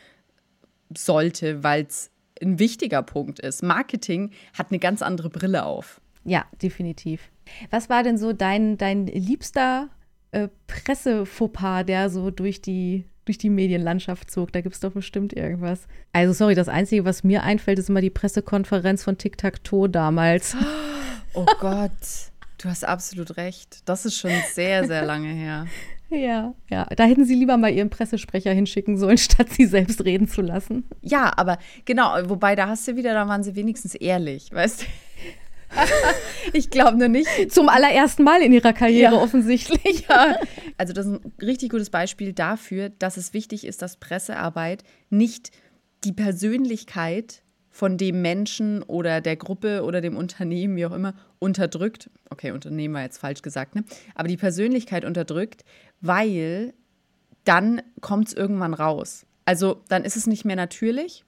sollte, 0.96 1.62
weil 1.62 1.85
es 1.85 2.11
ein 2.40 2.59
wichtiger 2.59 3.02
Punkt 3.02 3.38
ist. 3.38 3.62
Marketing 3.62 4.31
hat 4.57 4.70
eine 4.70 4.78
ganz 4.78 5.02
andere 5.02 5.31
Brille 5.31 5.64
auf. 5.64 6.00
Ja, 6.24 6.44
definitiv. 6.61 7.31
Was 7.70 7.88
war 7.88 8.02
denn 8.02 8.18
so 8.18 8.33
dein, 8.33 8.78
dein 8.78 9.07
liebster 9.07 9.90
äh, 10.33 10.48
Pressefauxpas, 10.66 11.85
der 11.85 12.11
so 12.11 12.31
durch 12.31 12.61
die, 12.61 13.05
durch 13.24 13.38
die 13.38 13.50
Medienlandschaft 13.50 14.31
zog. 14.31 14.52
Da 14.52 14.61
gibt 14.61 14.74
es 14.74 14.81
doch 14.81 14.92
bestimmt 14.92 15.33
irgendwas. 15.33 15.87
Also, 16.12 16.33
sorry, 16.33 16.55
das 16.55 16.68
Einzige, 16.68 17.05
was 17.05 17.22
mir 17.22 17.42
einfällt, 17.42 17.78
ist 17.78 17.88
immer 17.88 18.00
die 18.00 18.11
Pressekonferenz 18.11 19.05
von 19.05 19.18
Tic 19.18 19.38
Tac 19.38 19.62
Toe 19.62 19.88
damals. 19.88 20.57
Oh 21.35 21.46
Gott, 21.61 21.90
du 22.59 22.68
hast 22.68 22.85
absolut 22.85 23.38
recht. 23.38 23.88
Das 23.88 24.05
ist 24.05 24.18
schon 24.18 24.33
sehr, 24.52 24.87
sehr 24.87 25.02
lange 25.02 25.31
her. 25.31 25.66
Ja, 26.12 26.55
ja. 26.70 26.87
Da 26.96 27.05
hätten 27.05 27.25
sie 27.25 27.35
lieber 27.35 27.57
mal 27.57 27.72
ihren 27.72 27.90
Pressesprecher 27.90 28.53
hinschicken 28.53 28.98
sollen, 28.98 29.18
statt 29.18 29.48
sie 29.51 29.66
selbst 29.66 30.05
reden 30.05 30.29
zu 30.29 30.42
lassen. 30.42 30.85
Ja, 31.01 31.33
aber 31.37 31.59
genau, 31.85 32.14
wobei 32.25 32.55
da 32.55 32.68
hast 32.68 32.87
du 32.87 32.96
wieder, 32.96 33.14
da 33.14 33.27
waren 33.29 33.42
sie 33.42 33.57
wenigstens 33.57 33.94
ehrlich, 33.94 34.53
weißt 34.53 34.83
du? 34.83 34.87
ich 36.53 36.70
glaube 36.70 36.98
nur 36.98 37.09
nicht. 37.09 37.29
Zum 37.51 37.68
allerersten 37.68 38.25
Mal 38.25 38.42
in 38.42 38.53
ihrer 38.53 38.72
Karriere 38.72 39.14
ja. 39.14 39.20
offensichtlich. 39.20 40.07
Ja. 40.09 40.37
Also 40.79 40.94
das 40.94 41.07
ist 41.07 41.12
ein 41.12 41.33
richtig 41.40 41.70
gutes 41.70 41.90
Beispiel 41.90 42.33
dafür, 42.33 42.88
dass 42.88 43.16
es 43.16 43.35
wichtig 43.35 43.66
ist, 43.66 43.83
dass 43.83 43.98
Pressearbeit 43.98 44.83
nicht 45.11 45.51
die 46.03 46.12
Persönlichkeit 46.12 47.42
von 47.70 47.98
dem 47.98 48.20
Menschen 48.20 48.83
oder 48.83 49.20
der 49.20 49.37
Gruppe 49.37 49.85
oder 49.85 50.01
dem 50.01 50.16
Unternehmen, 50.16 50.75
wie 50.75 50.87
auch 50.87 50.92
immer, 50.92 51.14
unterdrückt. 51.42 52.09
Okay, 52.31 52.52
Unternehmen 52.52 52.94
war 52.94 53.02
jetzt 53.02 53.18
falsch 53.18 53.42
gesagt, 53.42 53.74
ne? 53.74 53.85
Aber 54.14 54.28
die 54.28 54.37
Persönlichkeit 54.37 55.05
unterdrückt, 55.05 55.64
weil 56.00 56.72
dann 57.44 57.83
kommt 58.00 58.28
es 58.28 58.35
irgendwann 58.35 58.72
raus. 58.72 59.26
Also 59.44 59.83
dann 59.88 60.05
ist 60.05 60.16
es 60.16 60.26
nicht 60.26 60.44
mehr 60.44 60.57
natürlich 60.57 61.24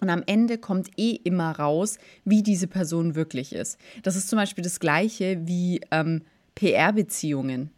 und 0.00 0.10
am 0.10 0.22
Ende 0.26 0.58
kommt 0.58 0.90
eh 0.96 1.12
immer 1.12 1.52
raus, 1.52 1.98
wie 2.24 2.42
diese 2.42 2.66
Person 2.66 3.14
wirklich 3.14 3.54
ist. 3.54 3.78
Das 4.02 4.16
ist 4.16 4.28
zum 4.28 4.38
Beispiel 4.38 4.64
das 4.64 4.80
Gleiche 4.80 5.40
wie 5.46 5.80
ähm, 5.92 6.22
PR-Beziehungen. 6.56 7.70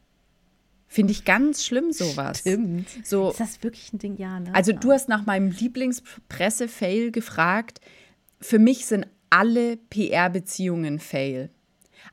Finde 0.88 1.12
ich 1.12 1.24
ganz 1.24 1.64
schlimm, 1.64 1.92
sowas. 1.92 2.38
Stimmt. 2.38 2.88
So, 3.04 3.30
ist 3.30 3.40
das 3.40 3.62
wirklich 3.62 3.92
ein 3.92 3.98
Ding? 3.98 4.16
Ja, 4.16 4.40
ne? 4.40 4.54
Also, 4.54 4.72
du 4.72 4.92
hast 4.92 5.08
nach 5.08 5.26
meinem 5.26 5.50
Lieblingspresse-Fail 5.50 7.10
gefragt. 7.10 7.80
Für 8.40 8.58
mich 8.58 8.86
sind 8.86 9.06
alle 9.28 9.76
PR-Beziehungen 9.76 11.00
Fail. 11.00 11.50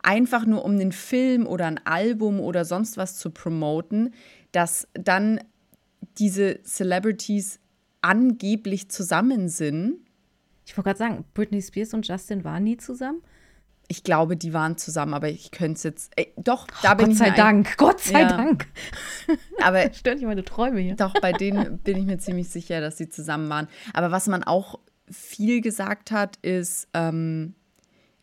Einfach 0.02 0.46
nur 0.46 0.66
um 0.66 0.72
einen 0.72 0.92
Film 0.92 1.46
oder 1.48 1.68
ein 1.68 1.86
Album 1.86 2.40
oder 2.40 2.66
sonst 2.66 2.98
was 2.98 3.18
zu 3.18 3.32
promoten, 3.32 4.14
dass 4.52 4.88
dann 4.94 5.40
diese 6.18 6.62
Celebrities 6.64 7.60
angeblich 8.02 8.90
zusammen 8.90 9.50
sind. 9.50 9.98
Ich 10.66 10.78
wollte 10.78 10.90
gerade 10.90 11.00
sagen, 11.00 11.26
Britney 11.34 11.62
Spears 11.62 11.94
und 11.94 12.08
Justin 12.08 12.44
waren 12.44 12.64
nie 12.64 12.78
zusammen. 12.78 13.22
Ich 13.88 14.04
glaube, 14.04 14.38
die 14.38 14.54
waren 14.54 14.78
zusammen, 14.78 15.14
aber 15.14 15.30
ich 15.30 15.52
könnte 15.52 15.74
es 15.74 15.84
jetzt. 15.84 16.14
Ey, 16.16 16.34
doch, 16.38 16.68
da 16.82 16.94
oh, 16.94 16.96
bin 16.96 17.08
Gott 17.08 17.14
ich 17.14 17.18
sei 17.18 17.30
Dank, 17.32 17.78
Gott 17.78 18.00
sei 18.00 18.22
ja. 18.22 18.28
Dank. 18.28 18.68
Aber 19.62 19.94
stört 19.94 20.16
nicht 20.16 20.26
meine 20.26 20.46
Träume 20.46 20.80
hier. 20.80 20.96
Doch, 20.96 21.14
bei 21.22 21.34
denen 21.34 21.78
bin 21.84 21.98
ich 21.98 22.06
mir 22.06 22.18
ziemlich 22.18 22.50
sicher, 22.50 22.80
dass 22.80 22.98
sie 22.98 23.10
zusammen 23.10 23.50
waren. 23.50 23.68
Aber 23.94 24.10
was 24.10 24.28
man 24.28 24.44
auch 24.44 24.80
viel 25.12 25.62
gesagt 25.62 26.12
hat, 26.12 26.38
ist, 26.38 26.88
ähm, 26.94 27.56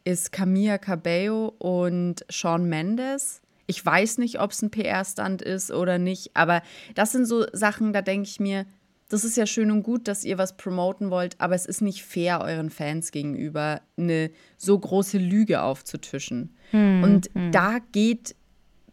ist 0.05 0.33
Camilla 0.33 0.79
Cabello 0.79 1.55
und 1.59 2.25
Sean 2.31 2.69
Mendes. 2.69 3.43
Ich 3.67 3.85
weiß 3.85 4.19
nicht, 4.19 4.41
ob 4.41 4.51
es 4.51 4.63
ein 4.63 4.71
PR-Stand 4.71 5.43
ist 5.43 5.71
oder 5.71 5.99
nicht, 5.99 6.31
aber 6.35 6.63
das 6.95 7.13
sind 7.13 7.27
so 7.27 7.47
Sachen, 7.53 7.93
da 7.93 8.03
denke 8.03 8.29
ich 8.29 8.41
mir, 8.41 8.67
das 9.11 9.25
ist 9.25 9.37
ja 9.37 9.45
schön 9.45 9.71
und 9.71 9.83
gut, 9.83 10.09
dass 10.09 10.25
ihr 10.25 10.39
was 10.39 10.57
promoten 10.57 11.11
wollt, 11.11 11.35
aber 11.41 11.55
es 11.55 11.67
ist 11.67 11.83
nicht 11.83 12.03
fair 12.03 12.41
euren 12.41 12.71
Fans 12.71 13.11
gegenüber, 13.11 13.83
eine 13.97 14.31
so 14.57 14.79
große 14.79 15.19
Lüge 15.19 15.63
aufzutischen. 15.63 16.55
Hm, 16.71 17.03
und 17.03 17.31
hm. 17.35 17.53
da 17.53 17.79
geht 17.93 18.37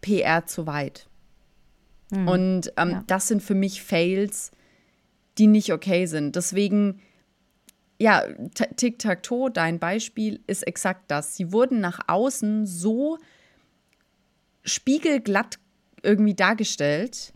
PR 0.02 0.46
zu 0.48 0.66
weit. 0.66 1.08
Hm, 2.12 2.28
und 2.28 2.74
ähm, 2.78 2.90
ja. 2.90 3.04
das 3.06 3.28
sind 3.28 3.44
für 3.44 3.56
mich 3.56 3.84
Fails, 3.84 4.52
die 5.38 5.48
nicht 5.48 5.72
okay 5.72 6.08
sind. 6.08 6.36
Deswegen, 6.36 7.00
ja, 8.00 8.24
Tic-Tac-Toe, 8.54 9.52
dein 9.52 9.80
Beispiel, 9.80 10.42
ist 10.48 10.66
exakt 10.68 11.10
das. 11.10 11.36
Sie 11.36 11.52
wurden 11.52 11.80
nach 11.80 12.00
außen 12.08 12.66
so 12.66 13.18
spiegelglatt 14.64 15.60
irgendwie 16.04 16.36
dargestellt 16.36 17.34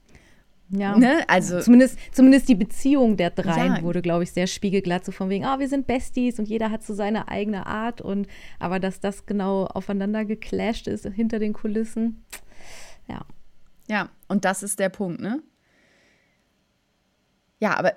ja. 0.72 0.98
Ne? 0.98 1.24
Also, 1.28 1.60
zumindest, 1.60 1.98
zumindest 2.14 2.48
die 2.48 2.56
Beziehung 2.56 3.18
der 3.18 3.30
drei 3.30 3.68
ja. 3.68 3.82
wurde, 3.82 4.02
glaube 4.02 4.24
ich, 4.24 4.32
sehr 4.32 4.48
spiegelglatt, 4.48 5.04
so 5.04 5.12
von 5.12 5.30
wegen, 5.30 5.46
ah, 5.46 5.56
oh, 5.56 5.60
wir 5.60 5.68
sind 5.68 5.86
Besties 5.86 6.40
und 6.40 6.48
jeder 6.48 6.72
hat 6.72 6.84
so 6.84 6.94
seine 6.94 7.28
eigene 7.28 7.66
Art 7.66 8.02
und 8.02 8.28
aber 8.58 8.80
dass 8.80 9.00
das 9.00 9.26
genau 9.26 9.66
aufeinander 9.66 10.24
geclasht 10.24 10.88
ist 10.88 11.06
hinter 11.06 11.40
den 11.40 11.54
Kulissen. 11.54 12.24
Ja. 13.08 13.26
Ja, 13.90 14.10
und 14.30 14.46
das 14.46 14.64
ist 14.64 14.80
der 14.80 14.90
Punkt, 14.90 15.20
ne? 15.20 15.44
Ja, 17.60 17.78
aber 17.78 17.94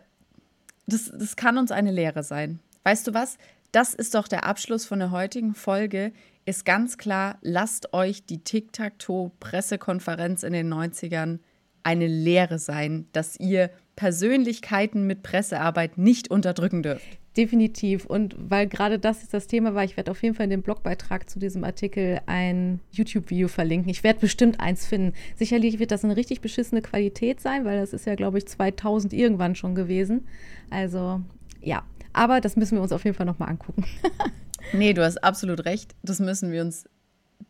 das, 0.86 1.10
das 1.14 1.36
kann 1.36 1.58
uns 1.58 1.70
eine 1.70 1.90
Lehre 1.92 2.22
sein. 2.22 2.60
Weißt 2.84 3.06
du 3.06 3.14
was? 3.14 3.38
Das 3.72 3.94
ist 3.94 4.14
doch 4.14 4.28
der 4.28 4.44
Abschluss 4.44 4.84
von 4.84 4.98
der 5.00 5.10
heutigen 5.10 5.54
Folge. 5.54 6.12
Ist 6.44 6.64
ganz 6.64 6.98
klar, 6.98 7.38
lasst 7.42 7.92
euch 7.92 8.24
die 8.24 8.44
Tic-Tac-Toe-Pressekonferenz 8.44 10.42
in 10.42 10.52
den 10.52 10.72
90ern 10.72 11.40
eine 11.82 12.06
Lehre 12.06 12.58
sein, 12.58 13.08
dass 13.12 13.38
ihr 13.38 13.70
Persönlichkeiten 13.96 15.06
mit 15.06 15.22
Pressearbeit 15.22 15.98
nicht 15.98 16.30
unterdrücken 16.30 16.82
dürft. 16.82 17.18
Definitiv. 17.36 18.06
Und 18.06 18.36
weil 18.38 18.68
gerade 18.68 18.98
das 18.98 19.22
jetzt 19.22 19.34
das 19.34 19.48
Thema 19.48 19.74
war, 19.74 19.82
ich 19.82 19.96
werde 19.96 20.10
auf 20.10 20.22
jeden 20.22 20.36
Fall 20.36 20.44
in 20.44 20.50
dem 20.50 20.62
Blogbeitrag 20.62 21.28
zu 21.28 21.40
diesem 21.40 21.64
Artikel 21.64 22.20
ein 22.26 22.80
YouTube-Video 22.92 23.48
verlinken. 23.48 23.90
Ich 23.90 24.04
werde 24.04 24.20
bestimmt 24.20 24.60
eins 24.60 24.86
finden. 24.86 25.14
Sicherlich 25.34 25.80
wird 25.80 25.90
das 25.90 26.04
eine 26.04 26.16
richtig 26.16 26.40
beschissene 26.40 26.80
Qualität 26.80 27.40
sein, 27.40 27.64
weil 27.64 27.80
das 27.80 27.92
ist 27.92 28.06
ja, 28.06 28.14
glaube 28.14 28.38
ich, 28.38 28.46
2000 28.46 29.12
irgendwann 29.12 29.56
schon 29.56 29.74
gewesen. 29.74 30.26
Also 30.70 31.20
ja, 31.60 31.82
aber 32.12 32.40
das 32.40 32.56
müssen 32.56 32.76
wir 32.76 32.82
uns 32.82 32.92
auf 32.92 33.04
jeden 33.04 33.16
Fall 33.16 33.26
nochmal 33.26 33.48
angucken. 33.48 33.84
nee, 34.72 34.92
du 34.92 35.04
hast 35.04 35.22
absolut 35.24 35.64
recht. 35.64 35.94
Das 36.02 36.20
müssen 36.20 36.52
wir 36.52 36.62
uns 36.62 36.84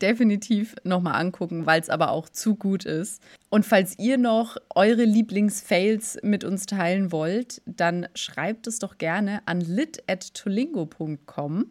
definitiv 0.05 0.77
nochmal 0.85 1.21
angucken, 1.21 1.67
weil 1.67 1.81
es 1.81 1.89
aber 1.89 2.11
auch 2.11 2.29
zu 2.29 2.55
gut 2.55 2.85
ist. 2.85 3.23
Und 3.49 3.65
falls 3.65 3.99
ihr 3.99 4.19
noch 4.19 4.59
eure 4.75 5.05
Lieblingsfails 5.05 6.19
mit 6.23 6.45
uns 6.45 6.67
teilen 6.67 7.11
wollt, 7.11 7.63
dann 7.65 8.07
schreibt 8.15 8.67
es 8.67 8.79
doch 8.79 8.99
gerne 8.99 9.41
an 9.47 9.63
lit.tolingo.com 9.63 11.67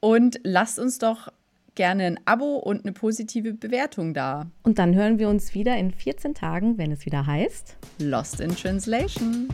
und 0.00 0.40
lasst 0.42 0.78
uns 0.78 0.98
doch 0.98 1.28
gerne 1.74 2.04
ein 2.04 2.20
Abo 2.24 2.56
und 2.56 2.84
eine 2.84 2.92
positive 2.92 3.52
Bewertung 3.52 4.14
da. 4.14 4.46
Und 4.62 4.78
dann 4.78 4.94
hören 4.94 5.18
wir 5.18 5.28
uns 5.28 5.52
wieder 5.52 5.76
in 5.76 5.92
14 5.92 6.34
Tagen, 6.34 6.78
wenn 6.78 6.90
es 6.90 7.04
wieder 7.04 7.26
heißt 7.26 7.76
Lost 7.98 8.40
in 8.40 8.56
Translation. 8.56 9.48